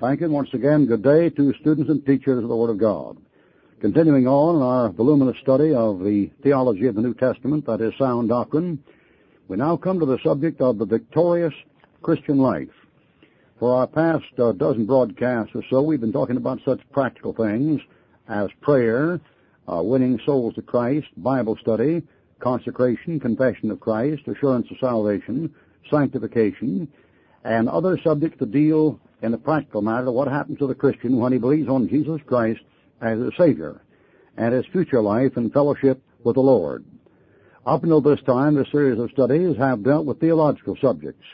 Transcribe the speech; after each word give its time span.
Thank 0.00 0.20
you. 0.20 0.30
Once 0.30 0.50
again, 0.54 0.86
good 0.86 1.02
day 1.02 1.28
to 1.28 1.52
students 1.54 1.90
and 1.90 2.06
teachers 2.06 2.44
of 2.44 2.48
the 2.48 2.54
Word 2.54 2.70
of 2.70 2.78
God. 2.78 3.16
Continuing 3.80 4.28
on 4.28 4.54
in 4.54 4.62
our 4.62 4.90
voluminous 4.90 5.36
study 5.42 5.74
of 5.74 6.04
the 6.04 6.30
theology 6.40 6.86
of 6.86 6.94
the 6.94 7.00
New 7.00 7.14
Testament, 7.14 7.66
that 7.66 7.80
is 7.80 7.92
sound 7.98 8.28
doctrine, 8.28 8.78
we 9.48 9.56
now 9.56 9.76
come 9.76 9.98
to 9.98 10.06
the 10.06 10.20
subject 10.22 10.60
of 10.60 10.78
the 10.78 10.84
victorious 10.84 11.52
Christian 12.00 12.38
life. 12.38 12.68
For 13.58 13.74
our 13.74 13.88
past 13.88 14.26
uh, 14.38 14.52
dozen 14.52 14.86
broadcasts 14.86 15.56
or 15.56 15.64
so, 15.68 15.82
we've 15.82 16.00
been 16.00 16.12
talking 16.12 16.36
about 16.36 16.60
such 16.64 16.80
practical 16.92 17.32
things 17.32 17.80
as 18.28 18.50
prayer, 18.60 19.20
uh, 19.66 19.82
winning 19.82 20.20
souls 20.24 20.54
to 20.54 20.62
Christ, 20.62 21.08
Bible 21.16 21.58
study, 21.60 22.04
consecration, 22.38 23.18
confession 23.18 23.72
of 23.72 23.80
Christ, 23.80 24.22
assurance 24.28 24.68
of 24.70 24.76
salvation, 24.78 25.52
sanctification, 25.90 26.86
and 27.42 27.68
other 27.68 27.98
subjects 28.04 28.38
to 28.38 28.46
deal 28.46 29.00
in 29.22 29.32
the 29.32 29.38
practical 29.38 29.82
matter 29.82 30.10
what 30.10 30.28
happens 30.28 30.58
to 30.58 30.66
the 30.66 30.74
Christian 30.74 31.18
when 31.18 31.32
he 31.32 31.38
believes 31.38 31.68
on 31.68 31.88
Jesus 31.88 32.20
Christ 32.26 32.60
as 33.00 33.18
his 33.18 33.32
Savior 33.38 33.80
and 34.36 34.54
his 34.54 34.66
future 34.66 35.00
life 35.00 35.36
and 35.36 35.52
fellowship 35.52 36.02
with 36.24 36.34
the 36.34 36.40
Lord. 36.40 36.84
Up 37.66 37.82
until 37.82 38.00
this 38.00 38.20
time, 38.22 38.54
this 38.54 38.70
series 38.70 38.98
of 38.98 39.10
studies 39.10 39.56
have 39.58 39.82
dealt 39.82 40.06
with 40.06 40.20
theological 40.20 40.76
subjects. 40.80 41.24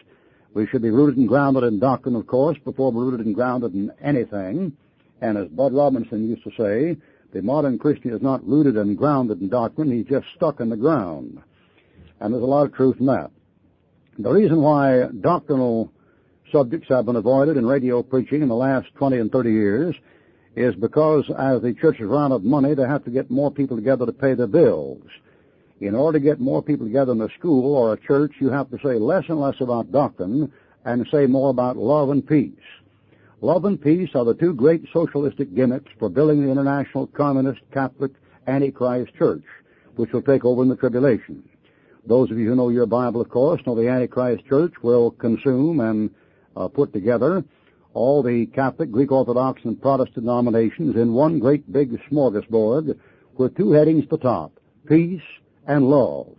We 0.54 0.66
should 0.66 0.82
be 0.82 0.90
rooted 0.90 1.18
and 1.18 1.28
grounded 1.28 1.64
in 1.64 1.78
doctrine, 1.78 2.16
of 2.16 2.26
course, 2.26 2.56
before 2.64 2.90
we're 2.90 3.04
rooted 3.04 3.26
and 3.26 3.34
grounded 3.34 3.74
in 3.74 3.92
anything. 4.02 4.76
And 5.20 5.36
as 5.36 5.48
Bud 5.48 5.72
Robinson 5.72 6.28
used 6.28 6.44
to 6.44 6.50
say, 6.50 6.96
the 7.32 7.42
modern 7.42 7.78
Christian 7.78 8.12
is 8.12 8.22
not 8.22 8.46
rooted 8.46 8.76
and 8.76 8.96
grounded 8.96 9.40
in 9.40 9.48
doctrine, 9.48 9.90
he's 9.90 10.06
just 10.06 10.26
stuck 10.36 10.60
in 10.60 10.70
the 10.70 10.76
ground. 10.76 11.40
And 12.20 12.32
there's 12.32 12.42
a 12.42 12.46
lot 12.46 12.66
of 12.66 12.74
truth 12.74 12.96
in 13.00 13.06
that. 13.06 13.30
The 14.18 14.30
reason 14.30 14.60
why 14.62 15.08
doctrinal 15.20 15.92
subjects 16.52 16.88
have 16.88 17.06
been 17.06 17.16
avoided 17.16 17.56
in 17.56 17.66
radio 17.66 18.02
preaching 18.02 18.42
in 18.42 18.48
the 18.48 18.54
last 18.54 18.88
20 18.96 19.18
and 19.18 19.32
30 19.32 19.50
years 19.50 19.94
is 20.56 20.74
because 20.76 21.24
as 21.36 21.62
the 21.62 21.74
churches 21.74 22.06
run 22.06 22.32
out 22.32 22.36
of 22.36 22.44
money, 22.44 22.74
they 22.74 22.86
have 22.86 23.04
to 23.04 23.10
get 23.10 23.30
more 23.30 23.50
people 23.50 23.76
together 23.76 24.06
to 24.06 24.12
pay 24.12 24.34
their 24.34 24.46
bills. 24.46 25.02
In 25.80 25.94
order 25.94 26.18
to 26.18 26.24
get 26.24 26.40
more 26.40 26.62
people 26.62 26.86
together 26.86 27.12
in 27.12 27.20
a 27.20 27.28
school 27.38 27.74
or 27.74 27.92
a 27.92 28.00
church, 28.00 28.32
you 28.40 28.50
have 28.50 28.70
to 28.70 28.78
say 28.78 28.94
less 28.94 29.24
and 29.28 29.40
less 29.40 29.60
about 29.60 29.90
doctrine 29.90 30.52
and 30.84 31.06
say 31.10 31.26
more 31.26 31.50
about 31.50 31.76
love 31.76 32.10
and 32.10 32.26
peace. 32.26 32.52
Love 33.40 33.64
and 33.64 33.80
peace 33.80 34.10
are 34.14 34.24
the 34.24 34.34
two 34.34 34.54
great 34.54 34.84
socialistic 34.92 35.54
gimmicks 35.54 35.90
for 35.98 36.08
building 36.08 36.44
the 36.44 36.50
international 36.50 37.06
communist 37.08 37.60
Catholic 37.72 38.12
Antichrist 38.46 39.12
church, 39.14 39.44
which 39.96 40.12
will 40.12 40.22
take 40.22 40.44
over 40.44 40.62
in 40.62 40.68
the 40.68 40.76
tribulation. 40.76 41.42
Those 42.06 42.30
of 42.30 42.38
you 42.38 42.48
who 42.48 42.54
know 42.54 42.68
your 42.68 42.86
Bible, 42.86 43.20
of 43.20 43.28
course, 43.28 43.60
know 43.66 43.74
the 43.74 43.88
Antichrist 43.88 44.46
church 44.46 44.74
will 44.82 45.10
consume 45.10 45.80
and 45.80 46.10
put 46.74 46.92
together 46.92 47.44
all 47.94 48.22
the 48.22 48.46
Catholic, 48.46 48.90
Greek 48.90 49.12
Orthodox, 49.12 49.62
and 49.64 49.80
Protestant 49.80 50.24
denominations 50.26 50.96
in 50.96 51.14
one 51.14 51.38
great 51.38 51.72
big 51.72 51.92
smorgasbord 52.10 52.98
with 53.38 53.56
two 53.56 53.72
headings 53.72 54.04
at 54.04 54.10
the 54.10 54.18
top, 54.18 54.52
peace 54.88 55.22
and 55.66 55.88
love. 55.88 56.36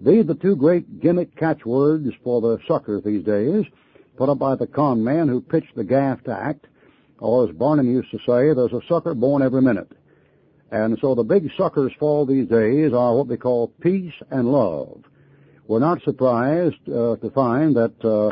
These 0.00 0.20
are 0.20 0.24
the 0.24 0.34
two 0.34 0.56
great 0.56 1.00
gimmick 1.00 1.36
catchwords 1.36 2.08
for 2.24 2.40
the 2.40 2.58
suckers 2.66 3.04
these 3.04 3.24
days, 3.24 3.64
put 4.16 4.28
up 4.28 4.38
by 4.38 4.56
the 4.56 4.66
con 4.66 5.02
man 5.04 5.28
who 5.28 5.40
pitched 5.40 5.74
the 5.76 5.84
Gaft 5.84 6.28
Act, 6.28 6.66
or 7.18 7.48
as 7.48 7.54
Barnum 7.54 7.90
used 7.90 8.10
to 8.10 8.18
say, 8.18 8.52
there's 8.54 8.72
a 8.72 8.80
sucker 8.88 9.14
born 9.14 9.42
every 9.42 9.62
minute. 9.62 9.92
And 10.72 10.98
so 11.00 11.14
the 11.14 11.22
big 11.22 11.50
suckers 11.56 11.92
for 11.98 12.26
these 12.26 12.48
days 12.48 12.92
are 12.92 13.14
what 13.14 13.26
we 13.26 13.36
call 13.36 13.68
peace 13.80 14.14
and 14.30 14.50
love. 14.50 15.02
We're 15.66 15.80
not 15.80 16.02
surprised 16.02 16.88
uh, 16.88 17.16
to 17.16 17.30
find 17.34 17.76
that 17.76 18.04
uh, 18.04 18.30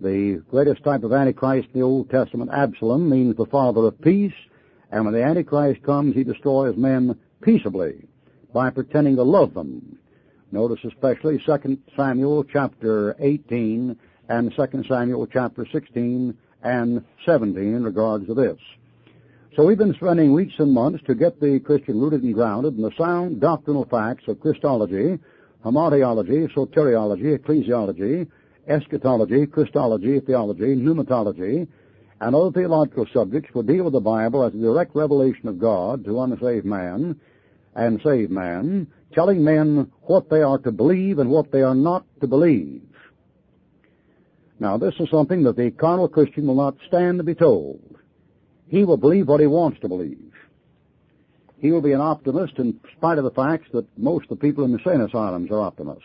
the 0.00 0.42
greatest 0.50 0.84
type 0.84 1.02
of 1.02 1.12
Antichrist 1.12 1.68
in 1.72 1.80
the 1.80 1.86
Old 1.86 2.10
Testament, 2.10 2.50
Absalom, 2.52 3.08
means 3.08 3.36
the 3.36 3.46
father 3.46 3.86
of 3.86 4.00
peace, 4.00 4.32
and 4.90 5.04
when 5.04 5.14
the 5.14 5.22
Antichrist 5.22 5.82
comes, 5.82 6.14
he 6.14 6.24
destroys 6.24 6.76
men 6.76 7.18
peaceably 7.42 8.06
by 8.52 8.70
pretending 8.70 9.16
to 9.16 9.22
love 9.22 9.54
them. 9.54 9.98
Notice 10.50 10.80
especially 10.84 11.42
2 11.44 11.78
Samuel 11.96 12.44
chapter 12.44 13.14
18 13.18 13.96
and 14.28 14.54
2 14.54 14.84
Samuel 14.88 15.26
chapter 15.26 15.66
16 15.70 16.36
and 16.62 17.04
17 17.26 17.62
in 17.62 17.84
regards 17.84 18.26
to 18.26 18.34
this. 18.34 18.58
So 19.56 19.64
we've 19.64 19.78
been 19.78 19.94
spending 19.94 20.32
weeks 20.32 20.54
and 20.58 20.72
months 20.72 21.02
to 21.06 21.14
get 21.14 21.40
the 21.40 21.60
Christian 21.60 22.00
rooted 22.00 22.22
and 22.22 22.34
grounded 22.34 22.76
in 22.76 22.82
the 22.82 22.92
sound 22.96 23.40
doctrinal 23.40 23.84
facts 23.84 24.24
of 24.28 24.40
Christology, 24.40 25.18
hamartiology, 25.64 26.52
soteriology, 26.54 27.36
ecclesiology, 27.36 28.28
eschatology, 28.68 29.46
Christology, 29.46 30.20
theology, 30.20 30.76
pneumatology, 30.76 31.66
and 32.20 32.34
other 32.34 32.50
theological 32.50 33.06
subjects 33.12 33.54
will 33.54 33.62
deal 33.62 33.84
with 33.84 33.92
the 33.92 34.00
Bible 34.00 34.44
as 34.44 34.54
a 34.54 34.58
direct 34.58 34.94
revelation 34.94 35.48
of 35.48 35.58
God 35.58 36.04
to 36.04 36.20
unsaved 36.20 36.66
man 36.66 37.18
and 37.74 38.00
saved 38.02 38.30
man, 38.30 38.88
telling 39.12 39.42
men 39.44 39.90
what 40.02 40.28
they 40.28 40.42
are 40.42 40.58
to 40.58 40.72
believe 40.72 41.18
and 41.18 41.30
what 41.30 41.52
they 41.52 41.62
are 41.62 41.74
not 41.74 42.04
to 42.20 42.26
believe. 42.26 42.82
Now, 44.60 44.76
this 44.76 44.94
is 44.98 45.08
something 45.10 45.44
that 45.44 45.56
the 45.56 45.70
carnal 45.70 46.08
Christian 46.08 46.46
will 46.48 46.56
not 46.56 46.76
stand 46.88 47.18
to 47.18 47.24
be 47.24 47.34
told. 47.34 47.96
He 48.66 48.84
will 48.84 48.96
believe 48.96 49.28
what 49.28 49.40
he 49.40 49.46
wants 49.46 49.80
to 49.80 49.88
believe. 49.88 50.32
He 51.60 51.70
will 51.70 51.80
be 51.80 51.92
an 51.92 52.00
optimist 52.00 52.58
in 52.58 52.80
spite 52.96 53.18
of 53.18 53.24
the 53.24 53.30
fact 53.30 53.72
that 53.72 53.86
most 53.96 54.24
of 54.24 54.38
the 54.38 54.46
people 54.46 54.64
in 54.64 54.72
the 54.72 54.80
sane 54.84 55.00
asylums 55.00 55.50
are 55.50 55.60
optimists. 55.60 56.02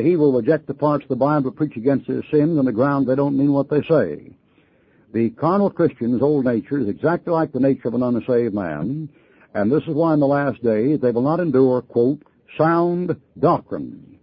He 0.00 0.16
will 0.16 0.32
reject 0.32 0.66
the 0.66 0.74
parts 0.74 1.04
of 1.04 1.08
the 1.08 1.16
Bible 1.16 1.50
that 1.50 1.56
preach 1.56 1.76
against 1.76 2.06
his 2.06 2.24
sins 2.30 2.58
on 2.58 2.64
the 2.64 2.72
ground 2.72 3.06
they 3.06 3.14
don't 3.14 3.36
mean 3.36 3.52
what 3.52 3.68
they 3.68 3.82
say. 3.82 4.32
The 5.12 5.30
carnal 5.30 5.68
Christian's 5.68 6.22
old 6.22 6.46
nature 6.46 6.78
is 6.78 6.88
exactly 6.88 7.32
like 7.32 7.52
the 7.52 7.60
nature 7.60 7.88
of 7.88 7.94
an 7.94 8.02
unsaved 8.02 8.54
man, 8.54 9.10
and 9.52 9.70
this 9.70 9.82
is 9.82 9.94
why 9.94 10.14
in 10.14 10.20
the 10.20 10.26
last 10.26 10.62
days 10.62 11.00
they 11.00 11.10
will 11.10 11.22
not 11.22 11.40
endure, 11.40 11.82
quote, 11.82 12.22
sound 12.56 13.14
doctrine. 13.38 14.18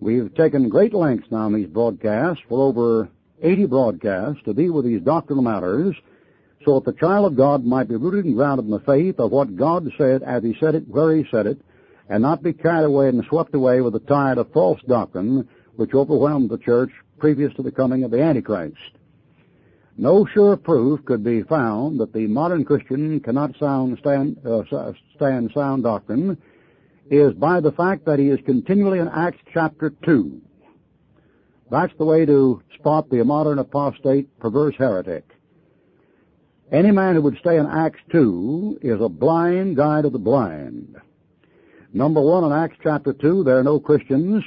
We've 0.00 0.34
taken 0.34 0.68
great 0.68 0.92
lengths 0.92 1.30
now 1.30 1.46
in 1.46 1.54
these 1.54 1.68
broadcasts, 1.68 2.42
for 2.46 2.68
over 2.68 3.08
80 3.42 3.66
broadcasts, 3.66 4.42
to 4.44 4.52
deal 4.52 4.74
with 4.74 4.84
these 4.84 5.00
doctrinal 5.00 5.42
matters, 5.42 5.96
so 6.66 6.74
that 6.74 6.84
the 6.84 6.98
child 7.00 7.24
of 7.24 7.36
God 7.36 7.64
might 7.64 7.88
be 7.88 7.96
rooted 7.96 8.26
and 8.26 8.34
grounded 8.34 8.66
in 8.66 8.72
the 8.72 8.80
faith 8.80 9.18
of 9.18 9.30
what 9.30 9.56
God 9.56 9.88
said 9.96 10.22
as 10.22 10.42
He 10.42 10.54
said 10.60 10.74
it, 10.74 10.86
where 10.86 11.16
He 11.16 11.24
said 11.30 11.46
it, 11.46 11.58
and 12.08 12.22
not 12.22 12.42
be 12.42 12.52
carried 12.52 12.84
away 12.84 13.08
and 13.08 13.24
swept 13.28 13.54
away 13.54 13.80
with 13.80 13.92
the 13.92 14.00
tide 14.00 14.38
of 14.38 14.52
false 14.52 14.80
doctrine 14.86 15.48
which 15.76 15.94
overwhelmed 15.94 16.50
the 16.50 16.58
church 16.58 16.90
previous 17.18 17.52
to 17.54 17.62
the 17.62 17.70
coming 17.70 18.04
of 18.04 18.10
the 18.10 18.20
Antichrist. 18.20 18.76
No 19.98 20.26
sure 20.26 20.56
proof 20.56 21.04
could 21.04 21.24
be 21.24 21.42
found 21.42 22.00
that 22.00 22.12
the 22.12 22.26
modern 22.26 22.64
Christian 22.64 23.20
cannot 23.20 23.56
sound, 23.58 23.96
stand, 23.98 24.36
uh, 24.44 24.92
stand 25.14 25.50
sound 25.54 25.84
doctrine 25.84 26.36
is 27.10 27.32
by 27.34 27.60
the 27.60 27.72
fact 27.72 28.04
that 28.04 28.18
he 28.18 28.28
is 28.28 28.38
continually 28.44 28.98
in 28.98 29.08
Acts 29.08 29.38
chapter 29.52 29.90
2. 30.04 30.40
That's 31.70 31.92
the 31.98 32.04
way 32.04 32.26
to 32.26 32.62
spot 32.78 33.08
the 33.08 33.24
modern 33.24 33.58
apostate 33.58 34.38
perverse 34.38 34.74
heretic. 34.76 35.24
Any 36.70 36.90
man 36.90 37.14
who 37.14 37.22
would 37.22 37.38
stay 37.38 37.56
in 37.56 37.66
Acts 37.66 38.00
2 38.10 38.80
is 38.82 39.00
a 39.00 39.08
blind 39.08 39.76
guide 39.76 40.04
of 40.04 40.12
the 40.12 40.18
blind. 40.18 40.96
Number 41.96 42.20
one, 42.20 42.44
in 42.44 42.52
Acts 42.52 42.76
chapter 42.82 43.14
2, 43.14 43.42
there 43.42 43.58
are 43.58 43.64
no 43.64 43.80
Christians. 43.80 44.44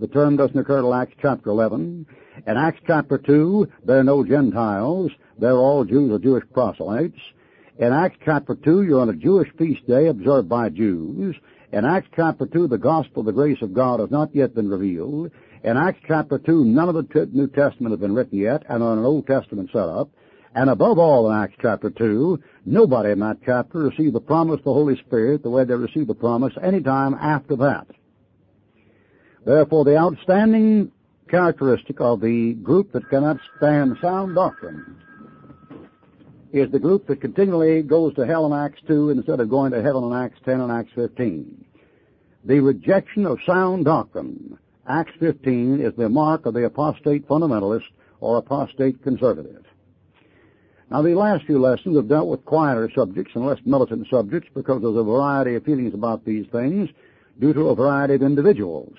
The 0.00 0.06
term 0.06 0.38
doesn't 0.38 0.58
occur 0.58 0.80
till 0.80 0.94
Acts 0.94 1.12
chapter 1.20 1.50
11. 1.50 2.06
In 2.46 2.56
Acts 2.56 2.80
chapter 2.86 3.18
2, 3.18 3.68
there 3.84 3.98
are 3.98 4.02
no 4.02 4.24
Gentiles. 4.24 5.10
They're 5.38 5.58
all 5.58 5.84
Jews 5.84 6.10
or 6.10 6.18
Jewish 6.18 6.44
proselytes. 6.54 7.18
In 7.78 7.92
Acts 7.92 8.16
chapter 8.24 8.54
2, 8.54 8.84
you're 8.84 9.02
on 9.02 9.10
a 9.10 9.14
Jewish 9.14 9.50
feast 9.58 9.86
day 9.86 10.06
observed 10.06 10.48
by 10.48 10.70
Jews. 10.70 11.36
In 11.70 11.84
Acts 11.84 12.08
chapter 12.16 12.46
2, 12.46 12.66
the 12.66 12.78
gospel 12.78 13.20
of 13.20 13.26
the 13.26 13.32
grace 13.32 13.60
of 13.60 13.74
God 13.74 14.00
has 14.00 14.10
not 14.10 14.34
yet 14.34 14.54
been 14.54 14.70
revealed. 14.70 15.30
In 15.62 15.76
Acts 15.76 16.00
chapter 16.08 16.38
2, 16.38 16.64
none 16.64 16.88
of 16.88 16.94
the 16.94 17.28
New 17.30 17.48
Testament 17.48 17.92
has 17.92 18.00
been 18.00 18.14
written 18.14 18.38
yet 18.38 18.62
and 18.70 18.82
on 18.82 18.96
an 18.96 19.04
Old 19.04 19.26
Testament 19.26 19.68
setup. 19.70 20.08
And 20.54 20.68
above 20.68 20.98
all 20.98 21.30
in 21.30 21.36
Acts 21.36 21.56
chapter 21.60 21.88
2, 21.88 22.38
nobody 22.66 23.12
in 23.12 23.20
that 23.20 23.38
chapter 23.44 23.78
received 23.78 24.14
the 24.14 24.20
promise 24.20 24.58
of 24.58 24.64
the 24.64 24.72
Holy 24.72 24.96
Spirit 24.98 25.42
the 25.42 25.50
way 25.50 25.64
they 25.64 25.74
received 25.74 26.08
the 26.08 26.14
promise 26.14 26.52
any 26.62 26.80
time 26.82 27.14
after 27.14 27.56
that. 27.56 27.86
Therefore, 29.46 29.84
the 29.84 29.96
outstanding 29.96 30.92
characteristic 31.28 32.00
of 32.00 32.20
the 32.20 32.52
group 32.54 32.92
that 32.92 33.08
cannot 33.08 33.38
stand 33.56 33.96
sound 34.02 34.34
doctrine 34.34 35.02
is 36.52 36.70
the 36.70 36.78
group 36.78 37.06
that 37.06 37.22
continually 37.22 37.82
goes 37.82 38.14
to 38.14 38.26
hell 38.26 38.44
in 38.44 38.52
Acts 38.52 38.82
2 38.86 39.08
instead 39.08 39.40
of 39.40 39.48
going 39.48 39.72
to 39.72 39.82
heaven 39.82 40.04
in 40.04 40.12
Acts 40.12 40.38
10 40.44 40.60
and 40.60 40.70
Acts 40.70 40.92
15. 40.94 41.64
The 42.44 42.60
rejection 42.60 43.24
of 43.24 43.38
sound 43.46 43.86
doctrine, 43.86 44.58
Acts 44.86 45.12
15, 45.18 45.80
is 45.80 45.94
the 45.96 46.10
mark 46.10 46.44
of 46.44 46.52
the 46.52 46.66
apostate 46.66 47.26
fundamentalist 47.26 47.88
or 48.20 48.36
apostate 48.36 49.02
conservative. 49.02 49.64
Now, 50.92 51.00
the 51.00 51.14
last 51.14 51.46
few 51.46 51.58
lessons 51.58 51.96
have 51.96 52.06
dealt 52.06 52.28
with 52.28 52.44
quieter 52.44 52.90
subjects 52.94 53.32
and 53.34 53.46
less 53.46 53.58
militant 53.64 54.06
subjects 54.10 54.50
because 54.54 54.82
there's 54.82 54.94
a 54.94 55.02
variety 55.02 55.54
of 55.54 55.64
feelings 55.64 55.94
about 55.94 56.22
these 56.26 56.44
things 56.52 56.90
due 57.40 57.54
to 57.54 57.70
a 57.70 57.74
variety 57.74 58.16
of 58.16 58.22
individuals. 58.22 58.94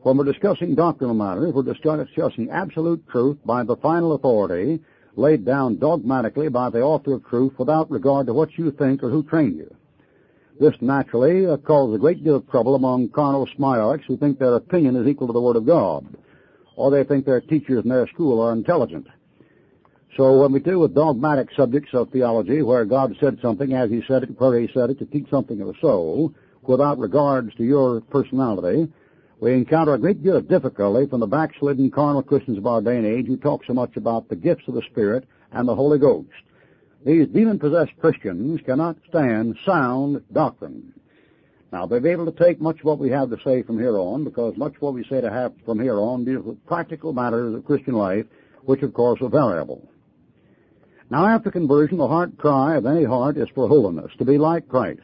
When 0.00 0.18
we're 0.18 0.30
discussing 0.30 0.74
doctrinal 0.74 1.14
matters, 1.14 1.54
we're 1.54 1.62
discussing 1.62 2.50
absolute 2.50 3.08
truth 3.08 3.38
by 3.46 3.62
the 3.64 3.76
final 3.76 4.12
authority 4.12 4.80
laid 5.16 5.46
down 5.46 5.78
dogmatically 5.78 6.50
by 6.50 6.68
the 6.68 6.82
author 6.82 7.14
of 7.14 7.24
truth 7.24 7.54
without 7.58 7.90
regard 7.90 8.26
to 8.26 8.34
what 8.34 8.58
you 8.58 8.70
think 8.70 9.02
or 9.02 9.08
who 9.08 9.22
trained 9.22 9.56
you. 9.56 9.74
This 10.60 10.74
naturally 10.82 11.46
uh, 11.46 11.56
causes 11.56 11.94
a 11.94 11.98
great 11.98 12.22
deal 12.22 12.36
of 12.36 12.50
trouble 12.50 12.74
among 12.74 13.08
carnal 13.08 13.48
smart 13.56 14.02
who 14.06 14.18
think 14.18 14.38
their 14.38 14.56
opinion 14.56 14.94
is 14.94 15.08
equal 15.08 15.28
to 15.28 15.32
the 15.32 15.40
Word 15.40 15.56
of 15.56 15.64
God, 15.64 16.06
or 16.76 16.90
they 16.90 17.02
think 17.02 17.24
their 17.24 17.40
teachers 17.40 17.82
in 17.82 17.88
their 17.88 18.06
school 18.08 18.42
are 18.42 18.52
intelligent. 18.52 19.06
So 20.16 20.40
when 20.40 20.52
we 20.52 20.60
deal 20.60 20.80
with 20.80 20.94
dogmatic 20.94 21.48
subjects 21.56 21.90
of 21.94 22.10
theology, 22.10 22.62
where 22.62 22.84
God 22.84 23.16
said 23.20 23.38
something 23.40 23.72
as 23.72 23.90
He 23.90 24.02
said 24.08 24.24
it, 24.24 24.40
where 24.40 24.58
He 24.58 24.68
said 24.74 24.90
it, 24.90 24.98
to 24.98 25.06
teach 25.06 25.30
something 25.30 25.60
of 25.60 25.68
the 25.68 25.74
soul, 25.80 26.34
without 26.62 26.98
regards 26.98 27.54
to 27.54 27.64
your 27.64 28.00
personality, 28.00 28.92
we 29.40 29.52
encounter 29.52 29.94
a 29.94 29.98
great 29.98 30.22
deal 30.22 30.36
of 30.36 30.48
difficulty 30.48 31.06
from 31.06 31.20
the 31.20 31.26
backslidden 31.26 31.90
carnal 31.90 32.22
Christians 32.22 32.58
of 32.58 32.66
our 32.66 32.80
day 32.80 32.96
and 32.96 33.06
age 33.06 33.26
who 33.26 33.36
talk 33.36 33.64
so 33.64 33.72
much 33.72 33.96
about 33.96 34.28
the 34.28 34.34
gifts 34.34 34.66
of 34.66 34.74
the 34.74 34.82
Spirit 34.90 35.28
and 35.52 35.68
the 35.68 35.74
Holy 35.76 35.98
Ghost. 35.98 36.28
These 37.06 37.28
demon-possessed 37.28 37.92
Christians 38.00 38.60
cannot 38.66 38.96
stand 39.08 39.56
sound 39.64 40.22
doctrine. 40.32 40.92
Now, 41.72 41.86
they'll 41.86 42.00
be 42.00 42.08
able 42.08 42.30
to 42.30 42.44
take 42.44 42.60
much 42.60 42.80
of 42.80 42.84
what 42.86 42.98
we 42.98 43.10
have 43.10 43.30
to 43.30 43.38
say 43.44 43.62
from 43.62 43.78
here 43.78 43.96
on, 43.98 44.24
because 44.24 44.56
much 44.56 44.74
of 44.74 44.82
what 44.82 44.94
we 44.94 45.04
say 45.04 45.20
to 45.20 45.30
have 45.30 45.52
from 45.64 45.78
here 45.78 46.00
on 46.00 46.24
deals 46.24 46.44
with 46.44 46.66
practical 46.66 47.12
matters 47.12 47.54
of 47.54 47.64
Christian 47.64 47.94
life, 47.94 48.26
which 48.64 48.82
of 48.82 48.92
course 48.92 49.20
are 49.22 49.28
variable. 49.28 49.88
Now, 51.10 51.26
after 51.26 51.50
conversion, 51.50 51.98
the 51.98 52.08
heart 52.08 52.36
cry 52.36 52.76
of 52.76 52.84
any 52.84 53.04
heart 53.04 53.38
is 53.38 53.48
for 53.54 53.66
holiness, 53.66 54.12
to 54.18 54.24
be 54.24 54.36
like 54.36 54.68
Christ. 54.68 55.00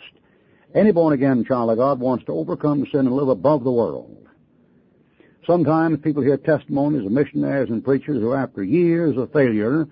Any 0.74 0.92
born-again 0.92 1.44
child 1.46 1.70
of 1.70 1.78
God 1.78 1.98
wants 1.98 2.26
to 2.26 2.32
overcome 2.32 2.86
sin 2.90 3.06
and 3.06 3.12
live 3.12 3.28
above 3.28 3.64
the 3.64 3.72
world. 3.72 4.28
Sometimes 5.46 6.00
people 6.00 6.22
hear 6.22 6.36
testimonies 6.36 7.06
of 7.06 7.12
missionaries 7.12 7.70
and 7.70 7.84
preachers 7.84 8.20
who, 8.20 8.34
after 8.34 8.62
years 8.62 9.16
of 9.16 9.32
failure, 9.32 9.86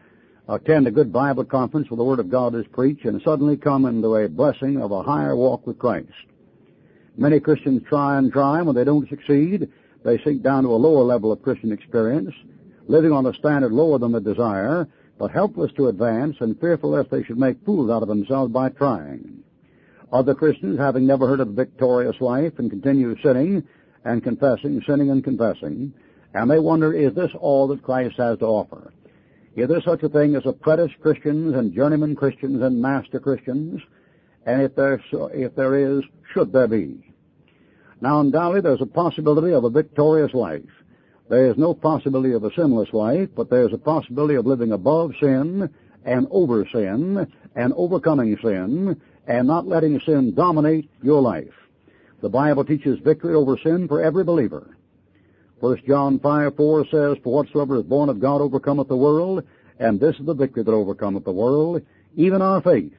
attend 0.49 0.87
a 0.87 0.91
good 0.91 1.12
Bible 1.12 1.44
conference 1.44 1.91
where 1.91 1.97
the 1.97 2.05
Word 2.05 2.19
of 2.19 2.31
God 2.31 2.55
is 2.55 2.67
preached 2.73 3.05
and 3.05 3.23
suddenly 3.23 3.56
come 3.56 3.87
into 3.87 4.17
a 4.17 4.29
blessing 4.29 4.82
of 4.82 4.93
a 4.93 5.03
higher 5.03 5.37
walk 5.37 5.67
with 5.67 5.79
Christ. 5.79 6.08
Many 7.17 7.41
Christians 7.41 7.82
try 7.88 8.19
and 8.19 8.32
try, 8.32 8.58
and 8.58 8.67
when 8.67 8.76
they 8.76 8.85
don't 8.85 9.08
succeed, 9.08 9.69
they 10.05 10.19
sink 10.25 10.43
down 10.43 10.65
to 10.65 10.70
a 10.70 10.76
lower 10.76 11.05
level 11.05 11.32
of 11.32 11.43
Christian 11.43 11.73
experience, 11.73 12.35
living 12.88 13.12
on 13.12 13.26
a 13.26 13.35
standard 13.35 13.73
lower 13.73 13.99
than 13.99 14.12
the 14.12 14.20
desire, 14.20 14.88
but 15.19 15.31
helpless 15.31 15.73
to 15.73 15.88
advance 15.88 16.37
and 16.41 16.59
fearful 16.61 16.91
lest 16.91 17.11
they 17.11 17.23
should 17.23 17.38
make 17.38 17.64
fools 17.64 17.91
out 17.91 18.03
of 18.03 18.09
themselves 18.09 18.53
by 18.53 18.69
trying. 18.69 19.43
Other 20.12 20.35
Christians, 20.35 20.79
having 20.79 21.06
never 21.06 21.26
heard 21.26 21.41
of 21.41 21.49
a 21.49 21.53
victorious 21.53 22.20
life 22.20 22.59
and 22.59 22.70
continue 22.70 23.17
sinning, 23.23 23.67
and 24.05 24.23
confessing, 24.23 24.82
sinning 24.87 25.11
and 25.11 25.23
confessing, 25.23 25.93
and 26.35 26.50
they 26.50 26.59
wonder, 26.59 26.93
is 26.93 27.14
this 27.14 27.31
all 27.38 27.69
that 27.69 27.82
Christ 27.82 28.17
has 28.17 28.38
to 28.38 28.47
offer? 28.47 28.93
Is 29.55 29.69
there 29.69 29.82
such 29.82 30.03
a 30.03 30.09
thing 30.09 30.35
as 30.35 30.47
apprentice 30.47 30.93
Christians 31.00 31.55
and 31.55 31.75
journeyman 31.75 32.17
Christians 32.17 32.62
and 32.62 32.81
master 32.81 33.20
Christians? 33.20 33.82
And 34.47 34.62
if 34.62 34.75
there, 34.75 35.00
if 35.12 35.55
there 35.55 35.76
is, 35.76 36.03
should 36.32 36.53
there 36.53 36.69
be? 36.69 37.15
Now, 38.00 38.20
undoubtedly, 38.20 38.62
there's 38.62 38.81
a 38.81 38.87
possibility 38.87 39.53
of 39.53 39.65
a 39.65 39.70
victorious 39.70 40.35
life. 40.35 40.62
There 41.32 41.50
is 41.50 41.56
no 41.56 41.73
possibility 41.73 42.34
of 42.34 42.44
a 42.44 42.52
sinless 42.52 42.93
life, 42.93 43.31
but 43.34 43.49
there's 43.49 43.73
a 43.73 43.79
possibility 43.79 44.34
of 44.34 44.44
living 44.44 44.70
above 44.70 45.14
sin 45.19 45.70
and 46.05 46.26
over 46.31 46.69
sin 46.70 47.26
and 47.56 47.73
overcoming 47.75 48.37
sin 48.43 49.00
and 49.26 49.46
not 49.46 49.67
letting 49.67 49.99
sin 50.00 50.34
dominate 50.34 50.90
your 51.00 51.23
life. 51.23 51.55
The 52.20 52.29
Bible 52.29 52.67
teaches 52.67 52.99
victory 52.99 53.34
over 53.34 53.56
sin 53.56 53.88
for 53.88 54.02
every 54.02 54.25
believer. 54.25 54.76
First 55.58 55.87
John 55.87 56.19
5, 56.19 56.55
4 56.55 56.84
says, 56.88 57.17
For 57.25 57.32
whatsoever 57.32 57.79
is 57.79 57.84
born 57.84 58.11
of 58.11 58.20
God 58.20 58.43
overcometh 58.43 58.88
the 58.88 58.96
world, 58.99 59.43
and 59.79 59.99
this 59.99 60.17
is 60.17 60.26
the 60.26 60.34
victory 60.34 60.64
that 60.64 60.70
overcometh 60.70 61.25
the 61.25 61.32
world, 61.32 61.81
even 62.14 62.43
our 62.43 62.61
faith. 62.61 62.93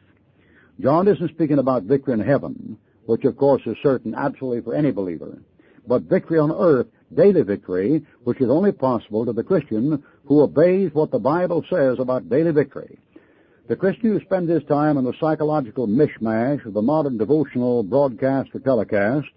John 0.80 1.08
isn't 1.08 1.30
speaking 1.30 1.60
about 1.60 1.84
victory 1.84 2.16
in 2.16 2.20
heaven, 2.20 2.80
which 3.06 3.26
of 3.26 3.38
course 3.38 3.62
is 3.68 3.78
certain 3.84 4.16
absolutely 4.16 4.62
for 4.62 4.74
any 4.74 4.90
believer, 4.90 5.38
but 5.86 6.02
victory 6.04 6.40
on 6.40 6.52
earth, 6.52 6.88
daily 7.16 7.42
victory, 7.42 8.06
which 8.24 8.42
is 8.42 8.50
only 8.50 8.72
possible 8.72 9.26
to 9.26 9.34
the 9.34 9.44
Christian 9.44 10.04
who 10.26 10.42
obeys 10.42 10.94
what 10.94 11.12
the 11.12 11.20
Bible 11.20 11.64
says 11.70 11.98
about 12.00 12.30
daily 12.30 12.52
victory. 12.52 13.00
The 13.68 13.76
Christian 13.76 14.12
who 14.12 14.20
spends 14.22 14.50
his 14.50 14.64
time 14.66 14.98
in 14.98 15.06
the 15.06 15.14
psychological 15.20 15.88
mishmash 15.88 16.66
of 16.66 16.74
the 16.74 16.82
modern 16.82 17.18
devotional 17.18 17.84
broadcast 17.84 18.50
or 18.54 18.60
telecast 18.60 19.28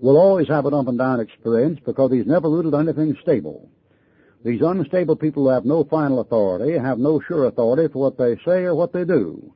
will 0.00 0.16
always 0.16 0.48
have 0.48 0.66
an 0.66 0.74
up 0.74 0.88
and 0.88 0.98
down 0.98 1.20
experience 1.20 1.78
because 1.84 2.10
he's 2.10 2.26
never 2.26 2.48
rooted 2.48 2.74
on 2.74 2.88
anything 2.88 3.16
stable. 3.22 3.68
These 4.44 4.62
unstable 4.62 5.16
people 5.16 5.50
have 5.50 5.64
no 5.64 5.84
final 5.84 6.20
authority 6.20 6.78
have 6.78 6.98
no 6.98 7.20
sure 7.20 7.46
authority 7.46 7.92
for 7.92 7.98
what 7.98 8.16
they 8.16 8.36
say 8.44 8.62
or 8.62 8.74
what 8.74 8.92
they 8.92 9.04
do. 9.04 9.52